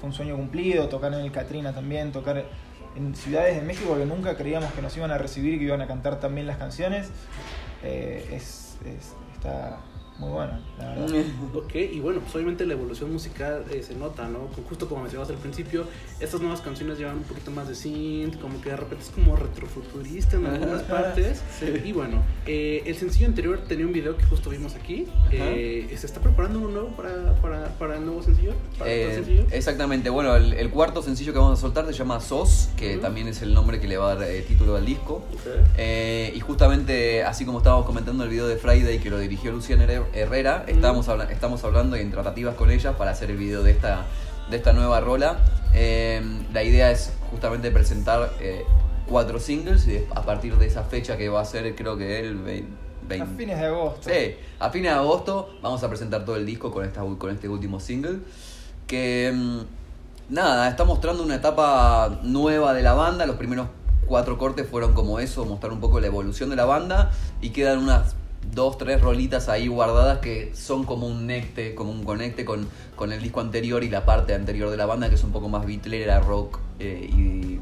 [0.00, 2.44] fue un sueño cumplido, tocar en el Catrina también, tocar
[2.96, 5.80] en ciudades de México que nunca creíamos que nos iban a recibir y que iban
[5.82, 7.08] a cantar también las canciones,
[7.82, 9.78] eh, es, es- está
[10.18, 11.24] muy bueno, la verdad.
[11.54, 14.48] Ok, y bueno, pues obviamente la evolución musical eh, se nota, ¿no?
[14.68, 15.84] Justo como mencionabas al principio,
[16.20, 19.34] estas nuevas canciones llevan un poquito más de synth, como que de repente es como
[19.36, 21.42] retrofuturista en algunas partes.
[21.58, 21.66] Sí.
[21.84, 25.06] Y bueno, eh, el sencillo anterior tenía un video que justo vimos aquí.
[25.32, 28.52] Eh, ¿Se está preparando uno nuevo para, para, para el nuevo sencillo?
[28.78, 29.46] ¿Para el Eh, sencillo?
[29.50, 33.28] exactamente, bueno, el, el cuarto sencillo que vamos a soltar se llama SOS, que también
[33.28, 35.24] es el nombre que le va a dar eh, título al disco.
[35.76, 39.84] Eh, y justamente, así como estábamos comentando el video de Friday que lo dirigió Luciana
[39.86, 43.62] Her- Herrera, estábamos, habla- estamos hablando y en tratativas con ella para hacer el video
[43.62, 44.04] de esta,
[44.50, 45.38] de esta nueva rola.
[45.74, 48.64] Eh, la idea es justamente presentar eh,
[49.08, 52.36] cuatro singles y a partir de esa fecha que va a ser creo que el
[52.36, 52.84] 20...
[53.20, 54.08] A fines de agosto.
[54.10, 57.48] Sí, a fines de agosto vamos a presentar todo el disco con, esta, con este
[57.48, 58.20] último single.
[58.86, 59.58] Que mm,
[60.34, 63.26] nada, está mostrando una etapa nueva de la banda.
[63.26, 63.68] Los primeros
[64.06, 67.10] cuatro cortes fueron como eso, mostrar un poco la evolución de la banda.
[67.42, 68.14] Y quedan unas
[68.52, 73.12] dos, tres rolitas ahí guardadas que son como un necte, como un conecte con, con
[73.12, 75.64] el disco anterior y la parte anterior de la banda, que es un poco más
[75.66, 77.60] bitlera, rock eh, y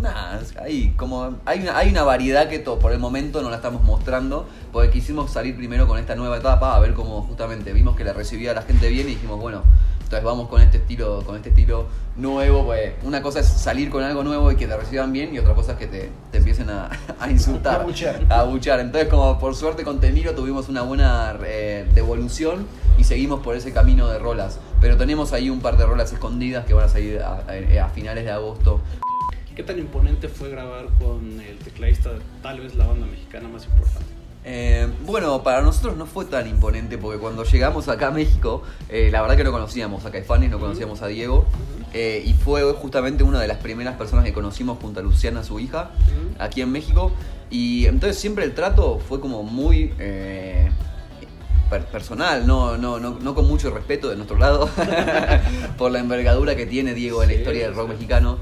[0.00, 3.56] Nada, ahí como hay una, hay una variedad que to- por el momento no la
[3.56, 7.94] estamos mostrando, porque quisimos salir primero con esta nueva etapa, a ver cómo justamente vimos
[7.94, 9.62] que la recibía la gente bien y dijimos, bueno,
[10.12, 11.86] entonces vamos con este estilo, con este estilo
[12.16, 15.38] nuevo, pues una cosa es salir con algo nuevo y que te reciban bien, y
[15.38, 17.76] otra cosa es que te, te empiecen a, a insultar.
[17.80, 18.26] A abuchear.
[18.28, 18.80] A abuchear.
[18.80, 22.66] Entonces, como por suerte con Temiro tuvimos una buena eh, devolución
[22.98, 24.58] y seguimos por ese camino de rolas.
[24.82, 27.88] Pero tenemos ahí un par de rolas escondidas que van a salir a, a- a
[27.88, 28.82] finales de agosto.
[29.56, 33.64] ¿Qué tan imponente fue grabar con el tecladista de tal vez la banda mexicana más
[33.64, 34.11] importante?
[34.44, 39.08] Eh, bueno, para nosotros no fue tan imponente porque cuando llegamos acá a México, eh,
[39.12, 41.44] la verdad que no conocíamos a Caifanes, no conocíamos a Diego,
[41.94, 45.60] eh, y fue justamente una de las primeras personas que conocimos junto a Luciana, su
[45.60, 45.90] hija,
[46.40, 47.12] aquí en México,
[47.50, 49.92] y entonces siempre el trato fue como muy
[51.70, 54.68] per- personal, no, no, no, no con mucho respeto de nuestro lado,
[55.78, 58.38] por la envergadura que tiene Diego en la historia del rock mexicano.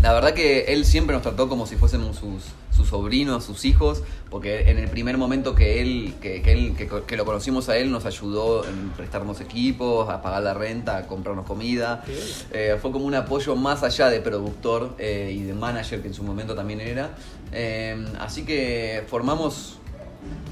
[0.00, 4.04] La verdad que él siempre nos trató como si fuésemos sus, sus sobrinos, sus hijos,
[4.30, 7.90] porque en el primer momento que él, que, que él, que lo conocimos a él,
[7.90, 12.04] nos ayudó en prestarnos equipos, a pagar la renta, a comprarnos comida.
[12.52, 16.14] Eh, fue como un apoyo más allá de productor eh, y de manager, que en
[16.14, 17.10] su momento también era.
[17.50, 19.80] Eh, así que formamos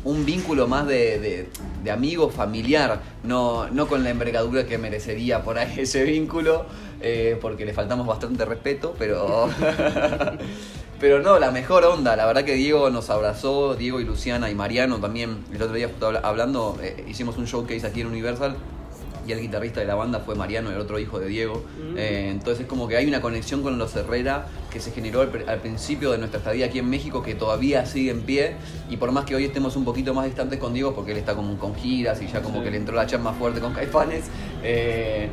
[0.07, 1.49] un vínculo más de,
[1.83, 6.67] de, amigo familiar, no, no con la envergadura que merecería por ahí ese vínculo,
[7.01, 9.49] eh, porque le faltamos bastante respeto, pero...
[10.99, 14.55] Pero no, la mejor onda, la verdad que Diego nos abrazó, Diego y Luciana y
[14.55, 18.57] Mariano también, el otro día justo habla- hablando, eh, hicimos un showcase aquí en Universal
[19.27, 21.65] y el guitarrista de la banda fue Mariano, el otro hijo de Diego.
[21.97, 25.33] Eh, entonces es como que hay una conexión con los Herrera que se generó al,
[25.33, 28.55] pr- al principio de nuestra estadía aquí en México que todavía sigue en pie
[28.91, 31.35] y por más que hoy estemos un poquito más distantes con Diego porque él está
[31.35, 32.65] como con giras y ya como Sí.
[32.65, 34.25] que le entró la charla más fuerte con Caifanes.
[34.63, 35.29] eh,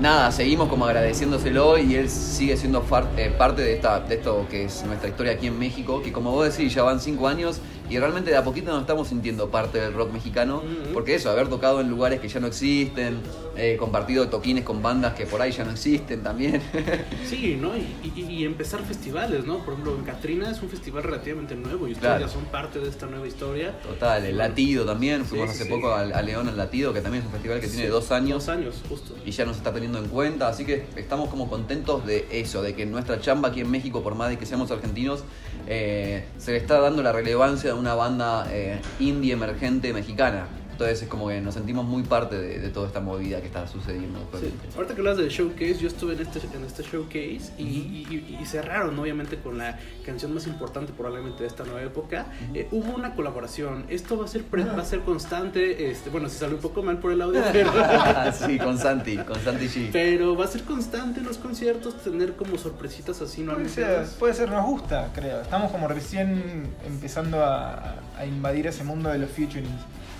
[0.00, 4.46] nada, seguimos como agradeciéndoselo y él sigue siendo far- eh, parte de, esta, de esto
[4.50, 7.60] que es nuestra historia aquí en México, que como vos decís, ya van cinco años
[7.90, 10.62] y realmente de a poquito nos estamos sintiendo parte del rock mexicano,
[10.92, 13.18] porque eso, haber tocado en lugares que ya no existen,
[13.56, 16.60] eh, compartido toquines con bandas que por ahí ya no existen también.
[17.26, 17.76] Sí, ¿no?
[17.76, 19.58] Y, y- y empezar festivales, ¿no?
[19.58, 22.26] Por ejemplo, en Catrina es un festival relativamente nuevo y ustedes Claro.
[22.26, 23.72] ya son parte de esta nueva historia.
[23.82, 25.70] Total, el Latido también, fuimos sí, hace sí.
[25.70, 28.46] poco a, León al Latido, que también es un festival que tiene dos años.
[28.46, 29.14] Dos años, justo.
[29.24, 32.74] y ya nos está teniendo en cuenta, así que estamos como contentos de eso, de
[32.74, 35.24] que nuestra chamba aquí en México, por más de que seamos argentinos,
[35.66, 40.46] eh, se le está dando la relevancia de una banda eh, indie emergente mexicana.
[40.76, 43.66] Entonces es como que nos sentimos muy parte de, de toda esta movida que está
[43.66, 44.18] sucediendo.
[44.18, 44.24] Sí.
[44.26, 44.68] actualmente.
[44.76, 48.38] Ahorita que hablas del showcase, yo estuve en este, en este showcase y, y- y-
[48.42, 52.26] y cerraron obviamente con la canción más importante probablemente de esta nueva época.
[52.52, 53.86] Eh, hubo una colaboración.
[53.88, 55.90] Esto va a ser pre- va a ser constante.
[55.90, 57.72] Este, bueno, si sale un poco mal por el audio, pero,
[58.46, 59.88] sí, con Santi, con Santi G.
[59.92, 63.84] pero va a ser constante en los conciertos tener como sorpresitas así no Puede ser,
[63.84, 64.16] anunciadas.
[64.18, 65.40] puede ser, nos gusta, creo.
[65.40, 69.70] Estamos como recién empezando a, a invadir ese mundo de los featurings.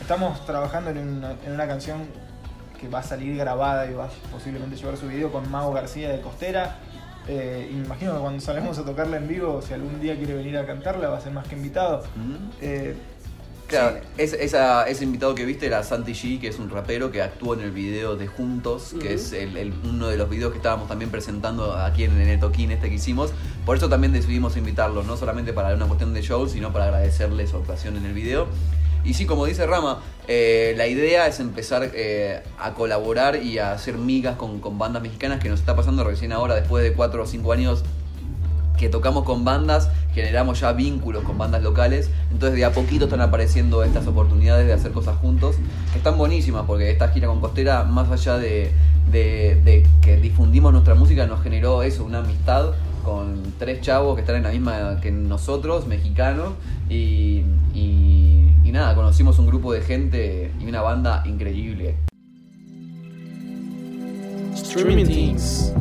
[0.07, 2.03] Estamos trabajando en una, en una canción
[2.81, 6.11] que va a salir grabada y va a posiblemente llevar su video con Mago García
[6.11, 6.77] de Costera.
[7.27, 10.35] Eh, y me imagino que cuando salgamos a tocarla en vivo, si algún día quiere
[10.35, 12.05] venir a cantarla, va a ser más que invitado.
[12.61, 12.95] Eh,
[13.67, 17.21] Claro, ese, esa- ese invitado que viste era Santi G, que es un rapero que
[17.21, 20.59] actuó en el video de Juntos, que es el- el- uno de los videos que
[20.59, 23.33] estábamos también presentando aquí en el toquín este que hicimos.
[23.65, 27.45] Por eso también decidimos invitarlo, no solamente para una cuestión de show, sino para agradecerle
[27.49, 28.47] su actuación en el video.
[29.07, 33.73] Y sí, como dice Rama, eh, la idea es empezar eh, a colaborar y a
[33.73, 37.27] hacer migas con, bandas mexicanas que nos está pasando recién ahora, después de 4 o
[37.27, 37.85] 5 años
[38.77, 43.21] que tocamos con bandas, generamos ya vínculos con bandas locales, entonces de a poquito están
[43.21, 45.57] apareciendo estas oportunidades de hacer cosas juntos,
[45.93, 48.73] que están buenísimas, porque esta gira con Costera, más allá de,
[49.13, 54.43] que difundimos nuestra música, nos generó eso, una amistad con tres chavos que están en
[54.43, 56.53] la misma que nosotros, mexicanos,
[56.91, 57.45] y-
[58.67, 61.95] y nada, conocimos un grupo de gente y una banda increíble.
[64.55, 65.73] Streaming Things.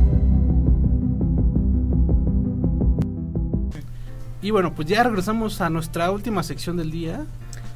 [4.39, 7.25] Y bueno, pues ya regresamos a nuestra última sección del día.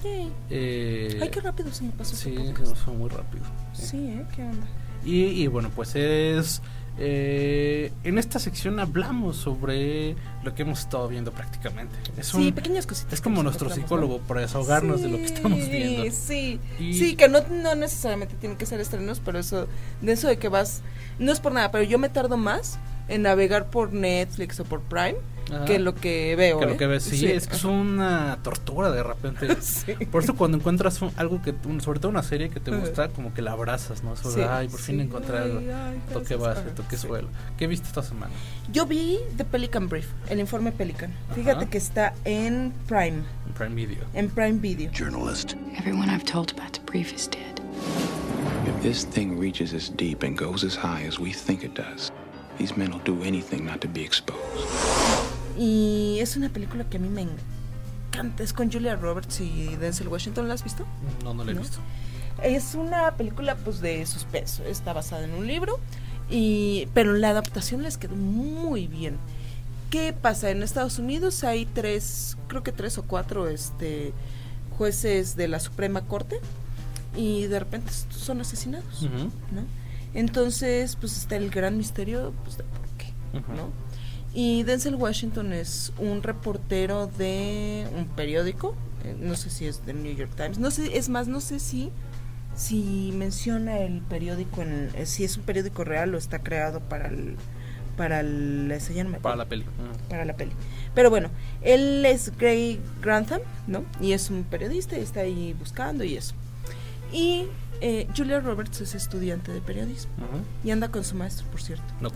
[0.04, 0.32] Yay.
[0.52, 2.16] Eh, Ay, qué rápido se me pasó.
[2.16, 3.44] Sí, ese se nos fue muy rápido.
[3.74, 3.88] sí.
[3.88, 4.26] Sí, ¿eh?
[4.36, 4.68] ¿Qué onda?
[5.04, 6.62] Y, y bueno, pues es...
[7.02, 11.96] eh, en esta sección hablamos sobre lo que hemos estado viendo prácticamente.
[12.18, 16.04] Es Sí, pequeñas cositas Es como nuestro psicólogo para desahogarnos de lo que estamos viendo.
[16.04, 16.60] Sí, sí.
[16.84, 19.68] Y- Sí, que no, no necesariamente tienen que ser estrenos, pero eso,
[20.02, 20.82] de eso de que vas,
[21.20, 22.78] no es por nada, pero yo me tardo más
[23.08, 25.16] en navegar por Netflix o por Prime
[25.52, 25.66] Ajá.
[25.66, 26.60] que lo que veo.
[26.60, 26.78] Que lo ¿eh?
[26.78, 29.48] que ves, sí, es que es una tortura de repente.
[30.12, 33.10] Por eso cuando encuentras un- algo que, un- sobre todo una serie que te gusta,
[33.10, 34.16] como que la abrazas, ¿no?
[34.16, 35.02] Sobre, Sí, ay, por fin sí.
[35.02, 35.60] encontré Ay, algo.
[35.60, 36.66] ay, toque gracias.
[36.76, 36.98] base, sí.
[37.08, 37.28] suelo.
[37.58, 38.32] ¿Qué viste esta semana?
[38.72, 41.12] Yo vi The Pelican Brief, el informe Pelican.
[41.36, 41.70] Fíjate Ajá.
[41.70, 44.04] que está en Prime, En Prime Video.
[44.14, 44.92] en Prime Video.
[44.92, 45.54] Journalist.
[45.78, 47.60] Everyone I've told about the brief is dead.
[48.68, 52.12] If this thing reaches as deep and goes as high as we think it does,
[52.60, 54.38] these men will do anything not to be exposed.
[55.60, 57.28] Y es una película que a mí me
[58.10, 58.44] encanta.
[58.44, 60.48] Es con Julia Roberts y Denzel Washington.
[60.48, 60.86] ¿La has visto?
[61.22, 61.62] No, no la he ¿No?
[61.62, 61.80] visto.
[62.42, 64.64] Es una película pues de suspenso.
[64.64, 65.78] Está basada en un libro.
[66.30, 69.18] Y, pero la adaptación les quedó muy bien.
[69.90, 70.50] ¿Qué pasa?
[70.50, 74.14] En Estados Unidos hay tres, creo que tres o cuatro este,
[74.78, 76.40] jueces de la Suprema Corte
[77.18, 79.08] y de repente son asesinados.
[80.14, 83.14] Entonces, pues está el gran misterio pues, de por qué.
[83.34, 83.89] ¿no?
[84.34, 90.04] Y Denzel Washington es un reportero de un periódico, eh, no sé si es del
[90.04, 91.92] New York Times, no sé, es más, no sé si
[92.56, 97.08] si menciona el periódico en eh, si es un periódico real o está creado para
[97.08, 97.36] el
[97.96, 98.72] para el
[99.22, 99.64] Para la peli.
[99.64, 100.10] Mm.
[100.10, 100.52] para la peli.
[100.96, 101.30] Pero bueno,
[101.62, 103.84] él es Gray Grantham, ¿no?
[104.02, 106.34] Y es un periodista y está ahí buscando y eso.
[107.12, 107.46] Y
[107.82, 110.44] eh, Julia Roberts es estudiante de periodismo Ujú.
[110.68, 111.84] y anda con su maestro, por cierto.
[112.04, 112.14] Ok.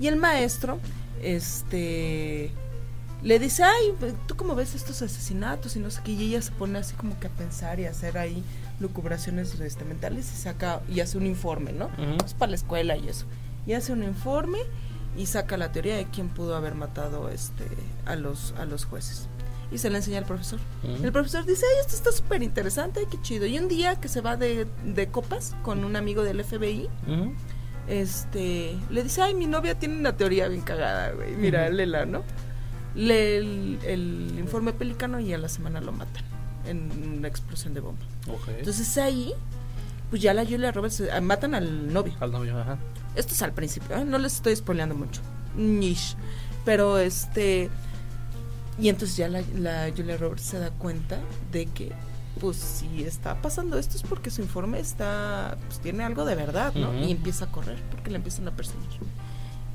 [0.00, 0.78] Y el maestro,
[1.22, 2.50] este,
[3.22, 3.94] le dice, ay,
[4.26, 5.76] ¿tú cómo ves estos asesinatos?
[5.76, 7.90] Y no sé qué, y ella se pone así como que a pensar y a
[7.90, 8.42] hacer ahí
[8.80, 11.88] lucubraciones este, mentales y saca, y hace un informe, ¿no?
[12.24, 13.26] Es para la escuela y eso.
[13.66, 14.58] Y hace un informe
[15.16, 17.64] y saca la teoría de quién pudo haber matado este
[18.04, 19.28] a los, a los jueces.
[19.72, 20.60] Y se la enseña al profesor.
[21.02, 23.46] El profesor dice, ay, esto está súper interesante, qué chido.
[23.46, 27.32] Y un día que se va de, de copas con un amigo del FBI, Ujú.
[27.88, 31.74] Este, le dice, ay, mi novia tiene una teoría bien cagada, güey, mira, Ujú.
[31.74, 32.22] léela, ¿no?
[32.94, 36.24] Lee el, el informe pelicano y a la semana lo matan
[36.66, 38.04] en una explosión de bomba.
[38.58, 39.32] Entonces ahí,
[40.10, 42.14] pues ya la Julia Roberts, eh, matan al novio.
[42.20, 42.78] Al novio, ajá.
[43.14, 44.04] Esto es al principio, ¿eh?
[44.04, 45.20] no les estoy spoileando mucho.
[45.56, 46.16] Nish.
[46.64, 47.70] Pero este.
[48.78, 51.18] Y entonces ya la, la Julia Roberts se da cuenta
[51.52, 51.92] de que,
[52.40, 55.56] pues, si está pasando esto es porque su informe está.
[55.66, 56.94] Pues tiene algo de verdad, ¿no?
[56.98, 58.88] Y empieza a correr porque le empiezan a perseguir.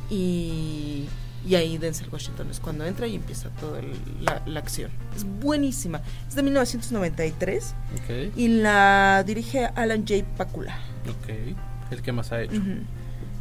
[0.10, 1.08] Y.
[1.44, 3.82] Y ahí Denzel Washington es cuando entra y empieza toda
[4.22, 4.92] la, la acción.
[5.16, 6.02] Es buenísima.
[6.28, 8.38] Es de 1993 Ok.
[8.38, 10.24] y la dirige Alan J.
[10.38, 10.78] Pakula.
[11.10, 11.56] Ok.
[11.90, 12.62] ¿El que más ha hecho?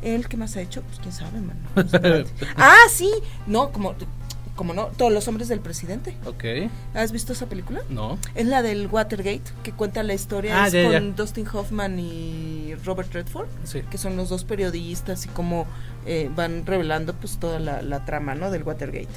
[0.03, 0.81] ¿El que más ha hecho?
[0.81, 1.61] Pues quién sabe, mano.
[1.77, 2.31] Espérate.
[2.57, 3.11] ah, sí.
[3.47, 3.95] No, como,
[4.61, 6.15] como no, todos los hombres del presidente.
[6.27, 6.45] Ok.
[6.93, 7.81] ¿Has visto esa película?
[7.89, 8.19] No.
[8.35, 11.01] Es la del Watergate, que cuenta la historia Ah, es ya, con ya.
[11.01, 13.81] Dustin Hoffman y Robert Redford, Sí.
[13.91, 15.67] que son los dos periodistas y cómo
[16.05, 18.51] eh, van revelando pues toda la, la trama, ¿no?
[18.51, 19.09] Del Watergate.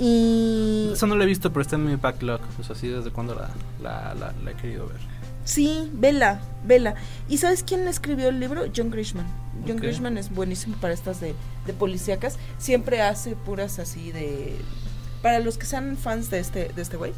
[0.00, 2.40] Y Eso no lo he visto, pero está en mi backlog.
[2.56, 3.50] Pues así desde cuando la,
[3.80, 4.98] la, la, la he querido ver.
[5.46, 6.96] Sí, vela, vela.
[7.28, 8.64] ¿Y sabes quién escribió el libro?
[8.76, 9.26] John Grishman.
[9.66, 9.82] John Ok.
[9.84, 11.34] Grishman es buenísimo para estas de,
[11.66, 12.36] de policíacas.
[12.58, 14.56] Siempre hace puras así de...
[15.22, 17.12] Para los que sean fans de este de este güey,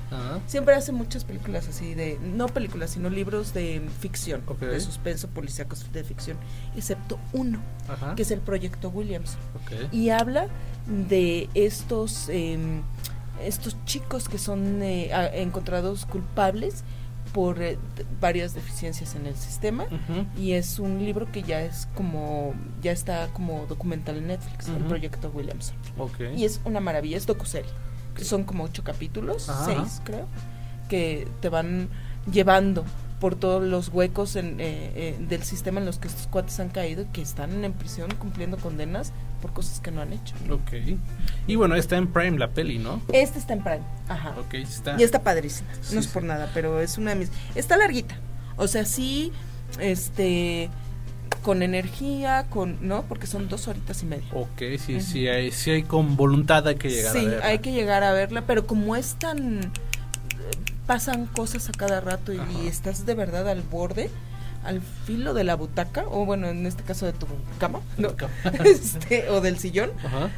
[0.46, 2.18] siempre hace muchas películas así de...
[2.22, 6.36] No películas, sino libros de ficción, de suspenso, policíacos de ficción.
[6.76, 7.60] Excepto uno,
[8.14, 9.36] que es el Proyecto Williams.
[9.62, 9.92] Ok.
[9.92, 10.48] Y habla
[10.86, 12.82] de estos, em,
[13.42, 16.84] estos chicos que son eh, encontrados culpables
[17.32, 17.78] por eh,
[18.20, 19.86] varias deficiencias en el sistema
[20.36, 24.84] y es un libro que ya es como ya está como documental en Netflix el
[24.84, 25.76] proyecto Williamson.
[26.36, 27.70] Y es una maravilla es docuserie.
[28.14, 29.64] Que son como ocho capítulos Ajá.
[29.64, 30.26] seis creo
[30.88, 31.88] que te van
[32.32, 32.84] llevando
[33.20, 36.68] por todos los huecos en, eh, eh, del sistema en los que estos cuates han
[36.68, 40.72] caído y que están en prisión cumpliendo condenas por cosas que no han hecho Ok.
[41.46, 43.00] Y bueno, está en Prime la peli, ¿no?
[43.12, 44.96] este está en Prime ajá Ok, está.
[44.98, 46.12] y está padrísima Sí, no es sí.
[46.12, 48.16] por nada pero es una de mis está larguita
[48.56, 49.32] o sea sí
[49.80, 50.70] este
[51.42, 55.04] con energía con no porque son dos horitas y media Ok, sí, Ujú.
[55.04, 57.42] sí, hay, sí hay con voluntad hay que llegar sí, a ver.
[57.42, 59.60] hay que llegar a verla, pero como es tan...
[59.60, 59.68] eh,
[60.86, 64.10] pasan cosas a cada rato y, y estás de verdad al borde,
[64.64, 67.26] al filo de la butaca, o bueno, en este caso de tu
[67.58, 68.10] cama, ¿no?
[68.64, 70.30] Este, o del sillón, Ajá.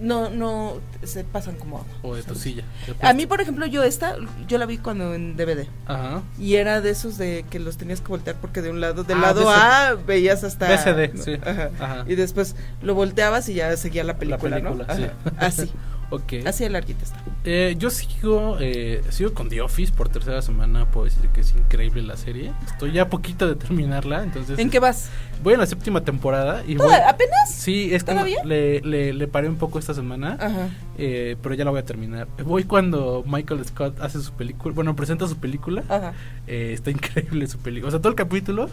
[0.00, 1.88] no, no, se pasan como agua.
[2.02, 2.62] O de tu silla.
[3.02, 5.66] A mí, por ejemplo, yo esta, yo la vi cuando en DVD.
[5.86, 6.22] Ajá.
[6.38, 9.18] Y era de esos de que los tenías que voltear porque de un lado, del
[9.18, 9.50] Ah, lado.
[9.50, 10.66] A veías hasta...
[10.68, 11.22] VCD, ¿no?
[11.24, 11.32] sí.
[11.44, 11.70] Ajá.
[11.80, 12.04] Ajá.
[12.06, 14.94] Y después lo volteabas y ya seguía la película, película, ¿no?
[14.96, 15.06] sí.
[15.38, 15.72] Así.
[16.10, 16.34] Ok.
[16.46, 17.18] Así de larguita está.
[17.44, 20.86] Eh, yo sigo, eh, sigo con The Office por tercera semana.
[20.90, 22.52] Puedo decir que es increíble la serie.
[22.66, 24.22] Estoy ya a poquito de terminarla.
[24.22, 25.10] Entonces, ¿En qué vas?
[25.42, 26.62] Voy en la séptima temporada.
[26.66, 27.52] Y voy, ¿Toda- ¿Apenas?
[27.52, 28.42] Sí, es que ¿Todavía?
[28.44, 30.36] le, le, le paré un poco esta semana.
[30.40, 30.68] Ajá.
[30.96, 32.26] eh, pero ya la voy a terminar.
[32.44, 34.74] Voy cuando Michael Scott hace su película.
[34.74, 35.84] Bueno, presenta su película.
[35.88, 36.14] Ajá.
[36.46, 37.88] Eh, está increíble su película.
[37.88, 38.68] O sea, todo el capítulo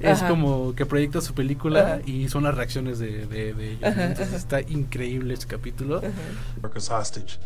[0.00, 0.28] es Ajá.
[0.28, 2.00] como que proyecta su película Ajá.
[2.06, 3.84] y son las reacciones de, de, de ellos.
[3.84, 6.00] Ajá, Entonces está increíble ese capítulo.
[6.90, 7.38] Hostage.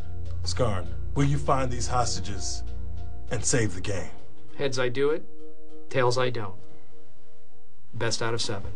[0.46, 2.62] Skarn, will you find these hostages
[3.30, 4.10] and save the game?
[4.58, 5.22] Heads, I do it.
[5.88, 6.54] Tails, I don't.
[7.94, 8.70] Best out of seven.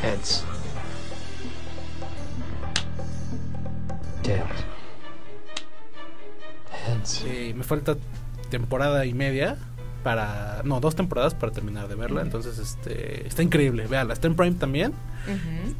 [0.00, 0.44] Heads.
[4.22, 4.48] Tails.
[6.70, 7.24] Heads.
[7.26, 7.96] Eh, me falta
[8.50, 9.56] temporada y media
[10.04, 14.36] para no dos temporadas para terminar de verla entonces este está increíble véala está en
[14.36, 14.92] Prime también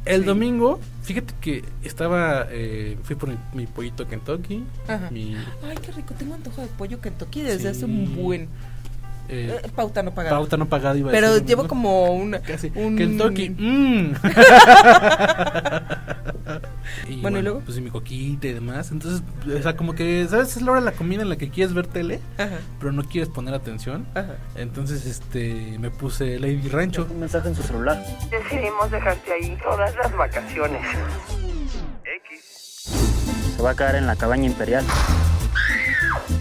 [0.05, 0.25] el sí.
[0.27, 5.09] domingo fíjate que estaba eh, fui por mi, mi pollito Kentucky Ajá.
[5.11, 6.13] mi Ay, qué rico.
[6.17, 7.67] Tengo antojo de pollo Kentucky desde Sí.
[7.67, 8.49] hace un buen.
[9.29, 10.35] eh, Eh, pauta no pagada.
[10.35, 11.69] pauta no pagada iba a Pero decir, llevo ¿no?
[11.69, 12.41] como una.
[12.75, 12.95] un...
[12.97, 14.13] Kentucky mm.
[17.07, 17.61] y Bueno, ¿y luego?
[17.65, 20.79] pues y mi coquita y demás entonces o sea como que sabes es la hora
[20.81, 22.57] de la comida en la que quieres ver tele Ajá.
[22.79, 24.35] pero no quieres poner atención Ajá.
[24.55, 28.03] entonces este me puse Lady Rancho Un mensaje en su celular.
[28.29, 30.81] Decidimos dejarte ahí todas las vacaciones.
[33.55, 34.83] Se va a quedar en la cabaña imperial.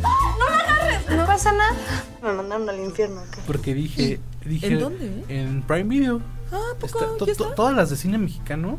[0.03, 1.09] ¡No me agarres!
[1.17, 1.75] No pasa nada.
[2.23, 3.23] Me mandaron al infierno.
[3.33, 3.41] ¿qué?
[3.47, 5.25] Porque dije, dije ¿En dónde?
[5.29, 6.21] En Prime Video.
[6.53, 6.99] Ah, ¿a poco?
[6.99, 7.55] Está- to- ¿Ya to- está?
[7.55, 8.79] todas las de cine mexicano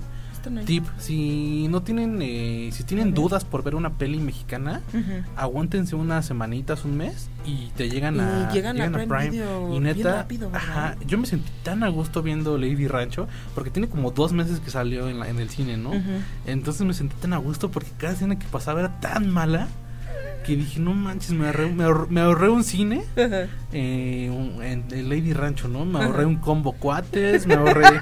[0.49, 0.65] ahí.
[0.65, 5.23] Tip, si no tienen, eh, si tienen dudas por ver una peli mexicana, Ujú.
[5.35, 9.79] aguántense unas semanitas, un mes y te llegan Y a, llegan a Prime Video y
[9.79, 14.31] neta, ajá, yo me sentí tan a gusto viendo Lady Rancho porque tiene como dos
[14.33, 15.91] meses que salió en, la- en el cine, ¿no?
[16.45, 19.67] Entonces me sentí tan a gusto porque cada escena que pasaba era tan mala
[20.45, 23.03] que dije, no manches, me ahorré, me ahorré, me ahorré un cine
[23.73, 25.85] eh, un- en, en Lady Rancho, ¿no?
[25.85, 27.85] Me ahorré un combo cuates, me ahorré...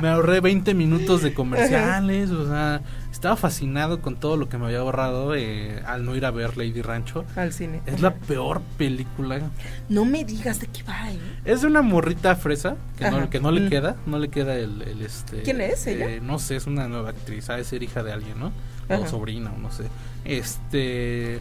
[0.00, 2.80] me ahorré 20 minutos de comerciales, o sea,
[3.10, 6.56] estaba fascinado con todo lo que me había ahorrado eh, al no ir a ver
[6.56, 7.24] Lady Rancho.
[7.34, 7.80] Al cine.
[7.84, 9.40] Es la peor película.
[9.88, 11.18] No me digas de qué va, ¿eh?
[11.44, 13.68] Es de una morrita fresa que, no, que no le Mm.
[13.70, 15.42] queda, no le queda el, el, este.
[15.42, 16.08] ¿Quién es ella?
[16.08, 18.52] eh, no sé, es una nueva actriz, ha de ser hija de alguien, ¿no?
[18.88, 19.00] Ajá.
[19.02, 19.84] O sobrina, o no sé.
[20.28, 21.36] Este.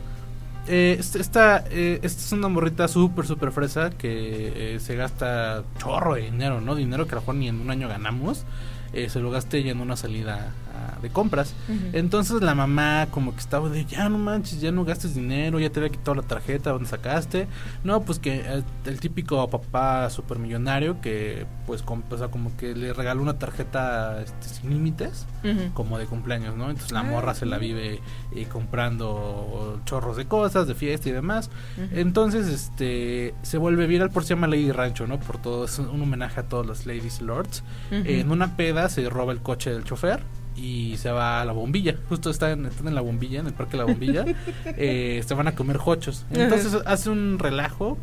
[0.67, 6.15] eh, esta, eh, esta es una morrita súper, súper fresa que eh, se gasta chorro
[6.15, 6.75] de dinero, ¿no?
[6.75, 8.45] Dinero que a lo mejor ni en un año ganamos.
[8.93, 10.55] eh, se lo gaste ya en una salida
[11.01, 11.53] de compras.
[11.93, 15.69] Entonces la mamá como que estaba de, ya no manches, ya no gastes dinero, ya
[15.69, 17.47] te había quitado la tarjeta donde sacaste.
[17.83, 22.93] No, pues que eh, el típico papá supermillonario que pues o sea, como que le
[22.93, 25.25] regaló una tarjeta este, sin límites,
[25.73, 26.69] como de cumpleaños, ¿no?
[26.69, 28.01] Entonces la Ah, morra se la vive
[28.35, 31.49] eh, comprando chorros de cosas, de fiesta y demás.
[31.91, 35.19] Entonces este se vuelve viral por se llama Lady Rancho, ¿no?
[35.19, 37.63] Por todo, es un homenaje a todos los ladies lords.
[37.91, 40.21] Eh, en una peda se roba el coche del chofer
[40.57, 41.95] y se va a la bombilla.
[42.09, 44.25] Justo están, están en la bombilla, en el parque de la bombilla.
[44.65, 46.25] eh, se van a comer hochos.
[46.31, 46.83] Entonces Ajá.
[46.91, 47.97] hace un relajo.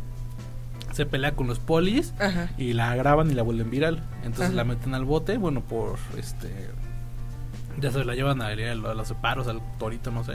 [0.92, 2.50] Se pelea con los polis Ajá.
[2.56, 4.04] y la graban y la vuelven viral.
[4.18, 4.54] Entonces Ajá.
[4.54, 6.48] la meten al bote, bueno, por este.
[7.80, 10.34] Ya se la llevan a, a los separos, al torito, no sé.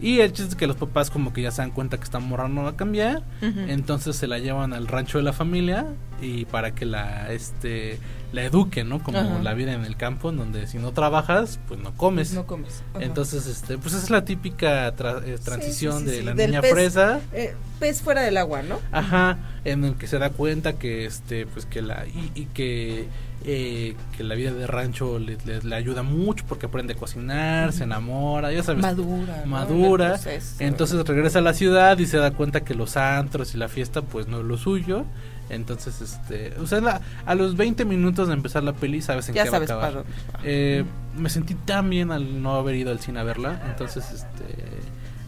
[0.00, 2.20] Y el chiste es que los papás como que ya se dan cuenta que esta
[2.20, 3.22] morra no va a cambiar.
[3.40, 5.86] Entonces se la llevan al rancho de la familia
[6.20, 7.98] y para que la este
[8.32, 9.02] la eduquen, ¿no?
[9.02, 9.42] Como Ajá.
[9.42, 12.32] la vida en el campo, en donde si no trabajas, pues no comes.
[12.34, 12.82] No comes.
[12.94, 13.04] Ajá.
[13.04, 16.60] Entonces, este, pues es la típica tra- eh, transición Sí, sí, sí, de la niña
[16.60, 17.20] pez, fresa.
[17.32, 18.78] eh, pez fuera del agua, ¿no?
[18.92, 23.08] Ajá, en el que se da cuenta que este, pues que la y, y que
[23.44, 27.72] eh, que la vida de rancho le, le- le ayuda mucho porque aprende a cocinar,
[27.72, 30.08] se enamora, ya sabes, Madura, madura.
[30.14, 30.56] Proceso.
[30.58, 34.02] Entonces regresa a la ciudad y se da cuenta que los antros y la fiesta
[34.02, 35.04] pues no es lo suyo.
[35.50, 39.34] Entonces, este, o sea, la- a los 20 minutos de empezar la peli sabes en
[39.34, 40.04] Ya qué sabes va a acabar.
[40.32, 40.42] para.
[40.44, 40.84] Eh,
[41.16, 43.60] me sentí tan bien al no haber ido al cine a verla.
[43.70, 44.44] Entonces, este,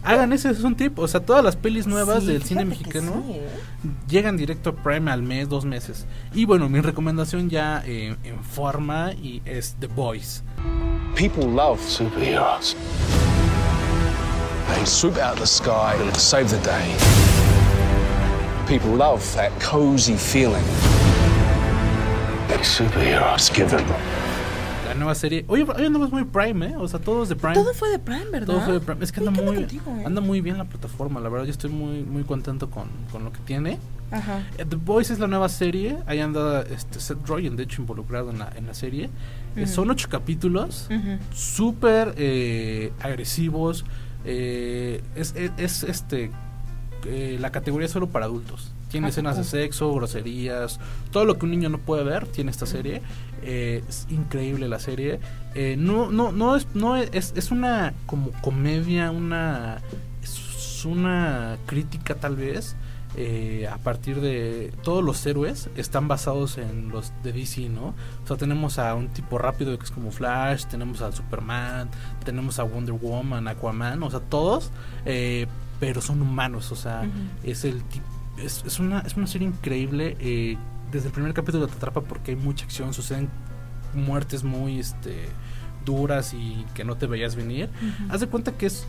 [0.03, 0.99] hagan ese, es un tip.
[0.99, 3.49] O sea, todas las pelis nuevas Sí, del cine mexicano sí, ¿eh?
[4.09, 6.07] llegan directo a Prime al mes, dos meses.
[6.35, 10.43] Y bueno, mi recomendación ya eh, en forma y es The Boys.
[11.17, 12.77] People love superheroes.
[14.75, 17.50] They swoop out of the sky and save the day.
[18.71, 20.63] People love that cozy feeling
[22.47, 23.85] that superheroes give them.
[24.87, 25.45] La nueva serie.
[25.49, 26.77] Oye, hoy andamos muy Prime, ¿eh?
[26.77, 27.55] O sea, todos de Prime.
[27.55, 28.47] Todo fue de Prime, ¿verdad?
[28.47, 29.03] Todo fue de Prime.
[29.03, 30.05] Es que anda Oye, ¿qué onda muy, contigo, eh?
[30.07, 31.19] anda muy bien la plataforma.
[31.19, 33.81] La verdad, yo estoy muy, muy contento con, con lo que tiene.
[34.13, 34.45] Ajá.
[34.57, 35.97] Eh, The Boys es la nueva serie.
[36.07, 39.11] Ahí anda este, Seth Rogen, de hecho, involucrado en la, en la serie.
[39.57, 40.89] Eh, son ocho capítulos.
[40.89, 41.19] Ujú.
[41.35, 43.85] Súper eh, agresivos.
[44.25, 46.31] Eh, es, es, es, este.
[47.07, 48.73] Eh, la categoría es solo para adultos.
[48.89, 50.81] Tiene ¿A escenas de sexo, groserías,
[51.13, 53.03] todo lo que un niño no puede ver tiene esta serie.
[53.43, 55.21] Eh, es increíble la serie.
[55.55, 59.81] Eh, no, no, no es, no es, es una como comedia, una
[60.23, 62.77] es una crítica tal vez
[63.17, 67.95] eh, a partir de todos los héroes están basados en los de DC, ¿no?
[68.23, 71.91] O sea, tenemos a un tipo rápido que es como Flash, tenemos a Superman,
[72.25, 74.71] tenemos a Wonder Woman, Aquaman, o sea, todos,
[75.07, 75.49] eh,
[75.81, 77.03] pero son humanos, o sea,
[77.43, 78.05] es el tipo,
[78.39, 80.17] es, es una, es una serie increíble.
[80.21, 80.57] eh,
[80.93, 83.29] desde el primer capítulo te atrapa porque hay mucha acción, suceden
[83.95, 85.29] muertes muy este
[85.85, 87.71] duras y que no te veías venir.
[88.11, 88.87] Haz de cuenta que es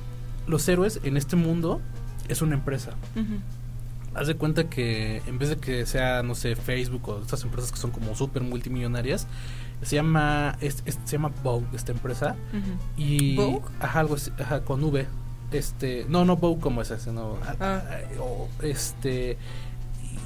[0.48, 1.80] los héroes en este mundo
[2.28, 2.92] es una empresa.
[4.14, 7.72] Haz de cuenta que en vez de que sea, no sé, Facebook o estas empresas
[7.72, 9.26] que son como súper multimillonarias,
[9.84, 12.36] se llama, es- es- se llama Vogue, esta empresa.
[12.98, 13.62] Y, ¿Vogue?
[13.80, 15.08] Ajá, algo así, ajá, con V.
[15.52, 17.38] Este, no, no Vogue como es ese, no.
[17.44, 17.82] ah, Ah.
[17.90, 19.38] ah, este,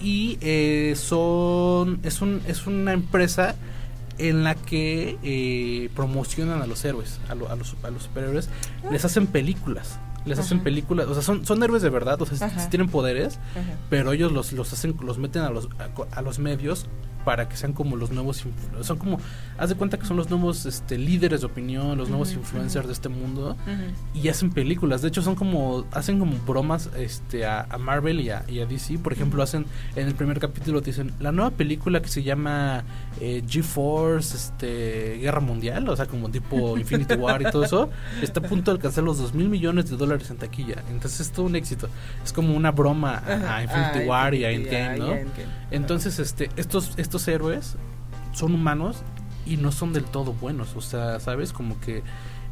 [0.01, 3.55] y eh, son, es, un, es una empresa
[4.17, 8.49] en la que eh, promocionan a los héroes, a, lo- a los, a los superhéroes,
[8.91, 9.99] les hacen películas.
[10.26, 13.36] Les hacen películas, o sea, son, son héroes de verdad, o sea, sí- tienen poderes,
[13.51, 13.61] Ajá.
[13.91, 16.88] pero ellos los, los hacen, los meten a los, a, a los medios
[17.26, 18.45] para que sean como los nuevos
[18.82, 19.19] son como
[19.57, 22.93] haz de cuenta que son los nuevos este líderes de opinión los nuevos influencers de
[22.93, 23.57] este mundo
[24.13, 25.01] y hacen películas.
[25.01, 28.65] De hecho son como hacen como bromas este a, a Marvel y a, y a
[28.65, 29.65] DC por ejemplo hacen
[29.95, 32.84] en el primer capítulo te dicen la nueva película que se llama
[33.19, 37.89] eh, G-Force este Guerra Mundial o sea como tipo Infinity War y todo eso
[38.21, 40.84] está a punto de alcanzar los 2 mil millones de dólares en taquilla.
[40.89, 41.89] Entonces es todo un éxito.
[42.23, 45.07] Es como una broma a, Infinity War y a Endgame ¿no?
[45.07, 45.47] y a Endgame.
[45.71, 47.76] entonces este estos estos héroes
[48.34, 48.97] son humanos
[49.45, 50.76] y no son del todo buenos.
[50.76, 51.53] O sea, ¿sabes?
[51.53, 52.03] Como que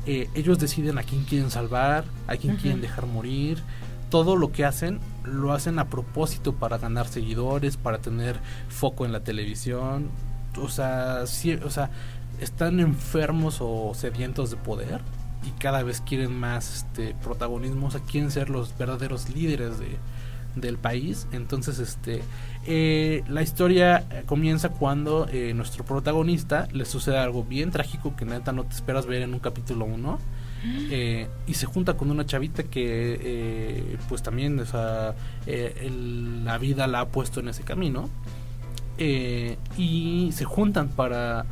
[0.05, 3.61] eh, ellos deciden a quién quieren salvar, a quién quieren dejar morir.
[4.09, 8.39] Todo lo que hacen lo hacen a propósito para ganar seguidores, para tener
[8.69, 10.09] foco en la televisión.
[10.61, 11.89] O sea, sí, o sea,
[12.39, 15.01] están enfermos o sedientos de poder
[15.45, 19.97] y cada vez quieren más este protagonismo, o sea, quieren ser los verdaderos líderes de,
[20.55, 21.27] del país.
[21.31, 22.21] Entonces, este,
[22.65, 28.51] eh, la historia comienza cuando eh, nuestro protagonista le sucede algo bien trágico que neta
[28.51, 30.19] no te esperas ver en un capítulo 1.
[30.91, 35.13] eh, y se junta con una chavita que eh, pues también o sea,
[35.45, 38.09] el- la vida la ha puesto en ese camino
[39.77, 41.45] y se juntan para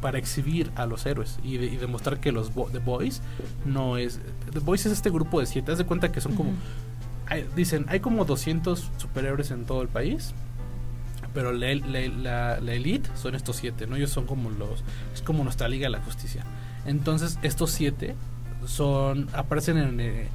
[0.00, 3.22] para exhibir a los héroes y, de- y demostrar que los bo- The Boys
[3.64, 4.20] no es
[4.52, 6.50] The Boys es este grupo de siete haz de cuenta que son como
[7.56, 10.32] dicen hay como 200 superhéroes en todo el país
[11.34, 15.44] pero la, la, la- elite son estos siete no ellos son como los es como
[15.44, 16.44] nuestra liga de la justicia.
[16.86, 18.14] Entonces estos siete
[18.64, 20.28] son aparecen en eh,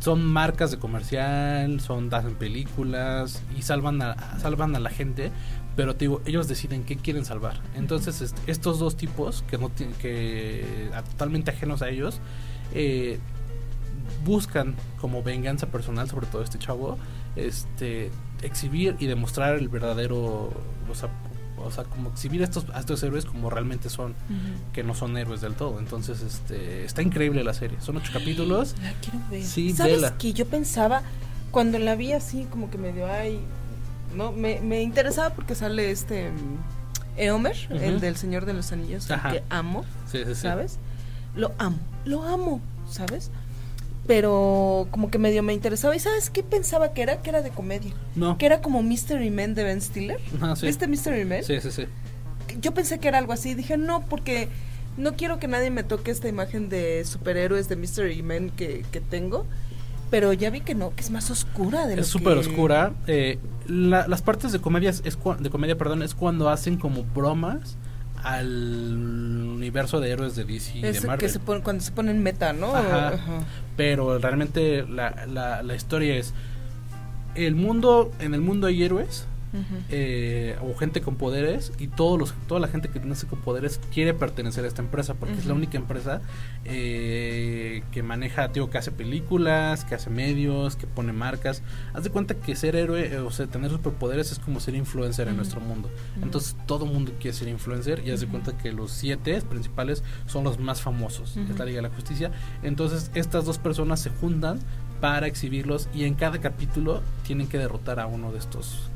[0.00, 5.30] son marcas de comercial son hacen películas y salvan a salvan a la gente
[5.74, 7.60] pero te digo ellos deciden qué quieren salvar.
[7.74, 9.70] Entonces est- estos dos tipos que no
[10.00, 12.20] que totalmente ajenos a ellos
[12.72, 13.18] eh,
[14.24, 16.98] buscan como venganza personal sobre todo este chavo
[17.36, 18.10] este
[18.42, 20.50] exhibir y demostrar el verdadero
[20.90, 21.08] o sea,
[21.58, 24.14] o sea como exhibir a estos a estos héroes como realmente son
[24.72, 28.74] que no son héroes del todo entonces este está increíble la serie son ocho capítulos
[28.82, 29.42] La quiero ver.
[29.42, 31.02] sí ¿Sabes vela que yo pensaba
[31.50, 33.40] cuando la vi así como que medio ay
[34.14, 39.08] no me, me interesaba porque sale este mm, Eomer, el del Señor de los Anillos,
[39.10, 40.42] el que amo, Sí, sí, sí.
[40.42, 40.78] ¿sabes?
[41.34, 42.60] Lo amo, lo amo,
[42.90, 43.30] ¿sabes?
[44.06, 47.22] Pero como que medio me interesaba y ¿sabes qué pensaba que era?
[47.22, 47.92] Que era de comedia.
[48.14, 48.38] No.
[48.38, 50.18] Que era como Mystery Man de Ben Stiller.
[50.40, 50.66] Ah, sí.
[50.66, 51.42] ¿Viste Mystery Man?
[51.44, 51.86] sí sí sí
[52.60, 53.54] yo pensé que era algo así.
[53.54, 54.48] Dije, no, porque
[54.96, 59.00] no quiero que nadie me toque esta imagen de superhéroes de Mystery Man que, que
[59.00, 59.44] tengo.
[60.10, 62.92] Pero ya vi que no, que es más oscura de lo es súper que- oscura
[63.08, 67.76] eh, la- las partes de comedia es, de comedia perdón es cuando hacen como bromas
[68.26, 68.48] al
[69.54, 72.52] universo de héroes de DC y de Marvel que se pone, cuando se ponen meta,
[72.52, 72.74] ¿no?
[72.74, 73.08] Ajá.
[73.08, 73.40] Ajá.
[73.76, 76.34] Pero realmente la, la, la historia es
[77.36, 79.26] el mundo, en el mundo hay héroes
[79.90, 83.80] Eh, o gente con poderes y todos los, toda la gente que nace con poderes
[83.92, 86.20] quiere pertenecer a esta empresa porque es la única empresa
[86.64, 91.62] eh, que maneja, tío, que hace películas, que hace medios, que pone marcas.
[91.94, 95.28] Haz de cuenta que ser héroe, eh, o sea, tener superpoderes es como ser influencer
[95.28, 95.90] en nuestro mundo.
[96.22, 100.44] Entonces todo mundo quiere ser influencer y haz de cuenta que los siete principales son
[100.44, 101.36] los más famosos.
[101.36, 102.30] Es la Liga de la Justicia.
[102.62, 104.60] Entonces estas dos personas se juntan
[105.00, 108.90] para exhibirlos y en cada capítulo tienen que derrotar a uno de estos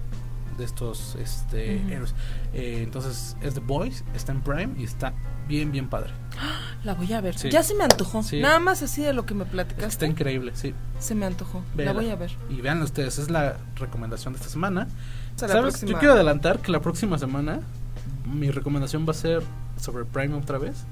[0.59, 2.15] de estos este, héroes.
[2.53, 5.13] Eh, entonces es The Boys, está en Prime y está
[5.49, 6.13] bien bien padre.
[6.85, 7.37] La voy a ver.
[7.37, 7.51] Sí.
[7.51, 8.23] Ya se me antojó.
[8.23, 8.41] Sí.
[8.41, 10.07] Nada más así de lo que me Está platicaste.
[10.07, 10.75] increíble, sí.
[10.99, 11.63] Se me antojó.
[11.75, 11.93] Véala.
[11.93, 12.31] La voy a ver.
[12.49, 14.87] Y vean ustedes, es la recomendación de esta semana.
[15.37, 15.81] ¿Sabes?
[15.83, 17.61] Yo quiero adelantar que la próxima semana
[18.27, 19.43] mi recomendación va a ser
[19.79, 20.85] sobre Prime otra vez.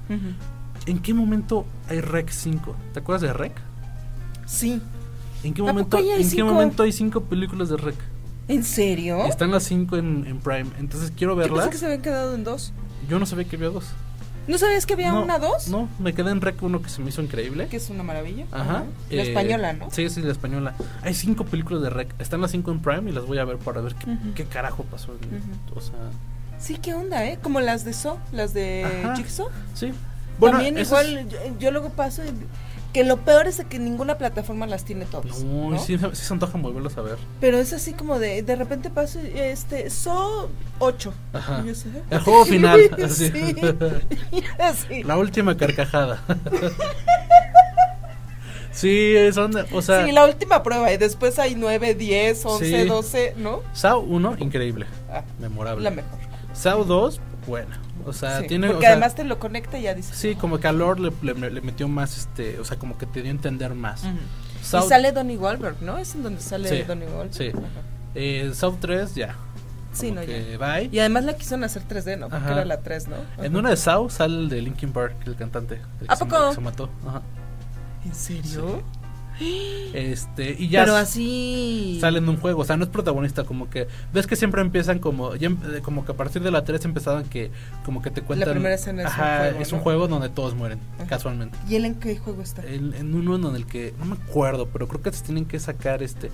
[0.85, 2.75] ¿En qué momento hay Rec 5?
[2.93, 3.53] ¿Te acuerdas de Rec?
[4.45, 4.81] Sí.
[5.43, 6.47] ¿En qué ¿A momento, hay ¿en qué cinco?
[6.53, 7.95] momento hay cinco películas de Rec?
[8.49, 9.25] ¿En serio?
[9.25, 10.69] Están las cinco en, en Prime.
[10.79, 11.69] Entonces quiero Yo verlas.
[11.69, 12.73] que se habían quedado en dos.
[13.07, 13.85] Yo no sabía que había dos.
[14.47, 15.67] ¿No sabías que había No, una dos?
[15.67, 17.67] No, me quedé en Rec uno que se me hizo increíble.
[17.67, 18.45] Que es una maravilla.
[18.51, 18.83] Ajá.
[19.11, 19.91] La Eh, española, ¿no?
[19.91, 20.73] Sí, sí, la española.
[21.03, 22.15] Hay cinco películas de Rec.
[22.19, 24.83] Están las cinco en Prime y las voy a ver para ver qué, qué carajo
[24.85, 25.13] pasó.
[25.13, 25.77] en-.
[25.77, 25.93] O sea,
[26.57, 27.37] Sí, ¿qué onda, eh?
[27.41, 28.85] Como las de So, las de.
[29.15, 29.47] Jigsaw.
[29.75, 29.93] sí.
[30.39, 32.29] Bueno, También igual, yo, yo luego paso y-
[32.93, 35.43] que lo peor es que ninguna plataforma las tiene todas.
[35.43, 35.79] No, ¿no?
[35.79, 37.17] Sí, sí se antojan volverlos a ver.
[37.39, 41.13] Pero es así como de, de repente paso, este, So 8.
[41.33, 41.63] Ajá.
[41.65, 42.79] Yo sé, El juego final.
[43.03, 43.29] así.
[44.31, 44.43] Sí.
[44.59, 45.03] Así.
[45.03, 46.23] La última carcajada.
[48.71, 50.91] sí, son, o sea, sí, la última prueba.
[50.91, 52.87] Y después hay 9, 10, 11, Sí.
[52.87, 53.61] 12, ¿no?
[53.73, 54.85] Saw 1, increíble.
[55.11, 55.83] Ah, memorable.
[55.83, 56.19] La mejor.
[56.53, 57.79] Saw 2, buena.
[58.05, 58.67] O sea, Sí, tiene.
[58.67, 60.15] porque o sea, además te lo conecta y ya dices.
[60.15, 63.05] Sí, como que a Lord le, le- le metió más, este, o sea, como que
[63.05, 64.03] te dio a entender más.
[64.05, 65.97] Y sale Donnie Wahlberg, ¿no?
[65.97, 67.33] Es en donde sale Sí, Donnie Wahlberg.
[67.33, 67.51] sí.
[68.15, 69.35] Eh, Saw 3, ya.
[69.91, 70.57] Sí, no, ya.
[70.57, 70.89] bye.
[70.91, 72.29] Y además la quisieron hacer 3D, ¿no?
[72.29, 72.51] Porque Ajá.
[72.53, 73.15] era la 3, ¿no?
[73.43, 75.75] En una de Saw sale el de Linkin Park, el cantante.
[76.01, 76.43] el que ¿A se- poco?
[76.43, 76.89] el que se mató.
[77.07, 77.21] Ajá.
[78.05, 78.83] ¿En serio?
[79.93, 81.97] Este, y ya Pero así.
[82.01, 84.99] sale en un juego, o sea, no es protagonista, como que ves que siempre empiezan
[84.99, 87.51] como ya em- eh, como que a partir de la 3 empezaban que
[87.85, 89.77] como que te cuentan primera escena es un juego, es ¿no?
[89.77, 91.07] un juego donde todos mueren, Ajá.
[91.07, 91.57] casualmente.
[91.67, 92.65] ¿Y él en qué juego está?
[92.65, 95.59] En, en uno en el que no me acuerdo, pero creo que se tienen que
[95.59, 96.29] sacar este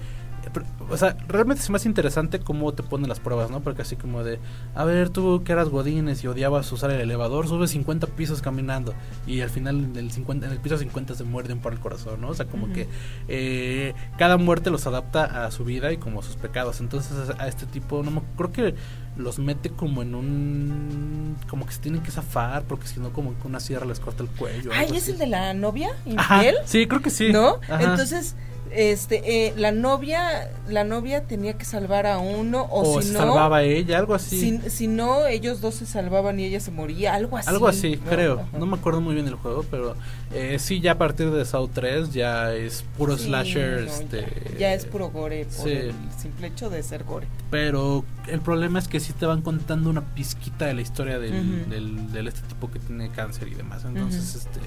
[0.89, 3.61] o sea, realmente es más interesante cómo te ponen las pruebas, ¿no?
[3.61, 4.39] Porque así como de,
[4.75, 8.93] a ver, tú que eras godines y odiabas usar el elevador, subes 50 pisos caminando
[9.27, 12.21] y al final en el, 50, en el piso 50 se muerden por el corazón,
[12.21, 12.29] ¿no?
[12.29, 12.87] O sea, como que
[13.27, 16.79] eh, cada muerte los adapta a su vida y como a sus pecados.
[16.79, 18.75] Entonces a este tipo, no creo que
[19.17, 21.37] los mete como en un...
[21.49, 24.23] como que se tienen que zafar porque si no como con una sierra les corta
[24.23, 24.71] el cuello.
[24.73, 25.11] Ay, ¿es así.
[25.11, 26.55] el de la novia Ajá, infiel?
[26.65, 27.31] sí, creo que sí.
[27.31, 27.59] ¿No?
[27.69, 27.81] Ajá.
[27.81, 28.35] Entonces,
[28.75, 33.13] este, eh, la novia, la novia tenía que salvar a uno o, o si se
[33.13, 34.39] no, salvaba ella, algo así.
[34.61, 37.49] Si, si no, ellos dos se salvaban y ella se moría, algo así.
[37.49, 38.09] Algo así, ¿no?
[38.09, 38.39] creo.
[38.41, 38.57] Ajá.
[38.57, 39.95] No me acuerdo muy bien del juego, pero
[40.33, 43.81] eh, sí, ya a partir de Saw 3 ya es puro Sí, slasher.
[43.81, 45.71] no, este, ya, ya es puro gore por sí.
[45.71, 47.27] el simple hecho de ser gore.
[47.49, 51.69] Pero el problema es que sí te van contando una pizquita de la historia del,
[51.69, 53.83] del, del este tipo que tiene cáncer y demás.
[53.85, 54.59] Entonces, este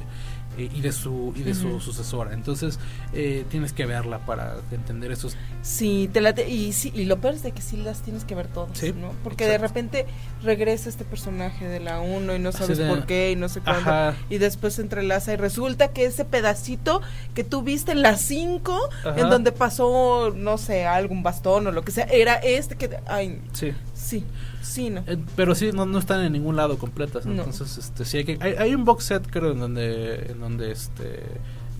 [0.57, 2.33] eh, y de su y de su sucesora.
[2.33, 2.79] Entonces,
[3.13, 7.19] eh, tienes que verla para entender esos Sí, te la te- y sí, y lo
[7.21, 9.13] peor es de que sí las tienes que ver todas, Sí, ¿no?
[9.23, 10.07] Porque de repente
[10.43, 13.61] regresa este personaje de la 1 y no sabes de- por qué y no sé
[13.61, 14.15] cuándo Ajá.
[14.31, 17.03] y después se entrelaza y resulta que ese pedacito
[17.35, 19.21] que tú viste en las 5 Ajá.
[19.21, 23.41] en donde pasó no sé, algún bastón o lo que sea, era este que ay,
[23.53, 23.73] Sí.
[23.99, 24.25] Sí,
[24.63, 25.03] sí, no.
[25.07, 27.27] Eh, pero sí, no, no están en ningún lado completas.
[27.27, 27.33] No.
[27.33, 28.39] Entonces, este, sí hay que.
[28.41, 31.23] Hay, hay un box set, creo, en donde, en donde este,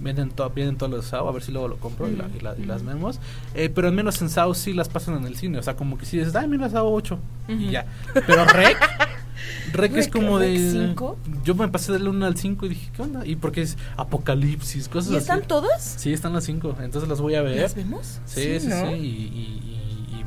[0.01, 1.29] venden, to- vienen todos los SAO.
[1.29, 3.21] A ver si luego lo compro y, la- y la- y las vemos.
[3.55, 5.59] Eh, pero al menos en SAO sí las pasan en el cine.
[5.59, 7.19] O sea, como que si dices, ay, mira SAO 8.
[7.49, 7.87] Y ya.
[8.13, 8.77] Pero Rec.
[9.73, 10.89] Rec es como Rec de.
[10.89, 11.19] 5.
[11.45, 13.25] Yo me pasé del 1 al 5 y dije, ¿qué onda?
[13.27, 15.23] Y porque es apocalipsis, cosas ¿Y así.
[15.23, 15.95] están todas?
[15.99, 16.77] Sí, están las 5.
[16.81, 17.61] Entonces las voy a ver.
[17.61, 18.19] ¿Las vemos?
[18.25, 19.78] Sí, Sí, sí, y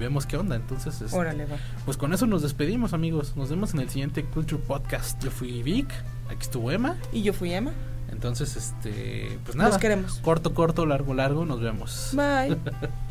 [0.01, 0.55] vemos qué onda.
[0.55, 1.57] Entonces, este, Órale, va.
[1.85, 3.37] pues con eso nos despedimos, amigos.
[3.37, 5.23] Nos vemos en el siguiente Culture Podcast.
[5.23, 5.87] Yo fui Vic,
[6.27, 6.97] aquí estuvo Emma.
[7.13, 7.71] Y yo fui Emma.
[8.11, 9.79] Entonces, este, pues nada.
[9.79, 10.19] queremos.
[10.23, 11.45] Corto, corto, largo, largo.
[11.45, 12.11] Nos vemos.
[12.13, 12.57] Bye.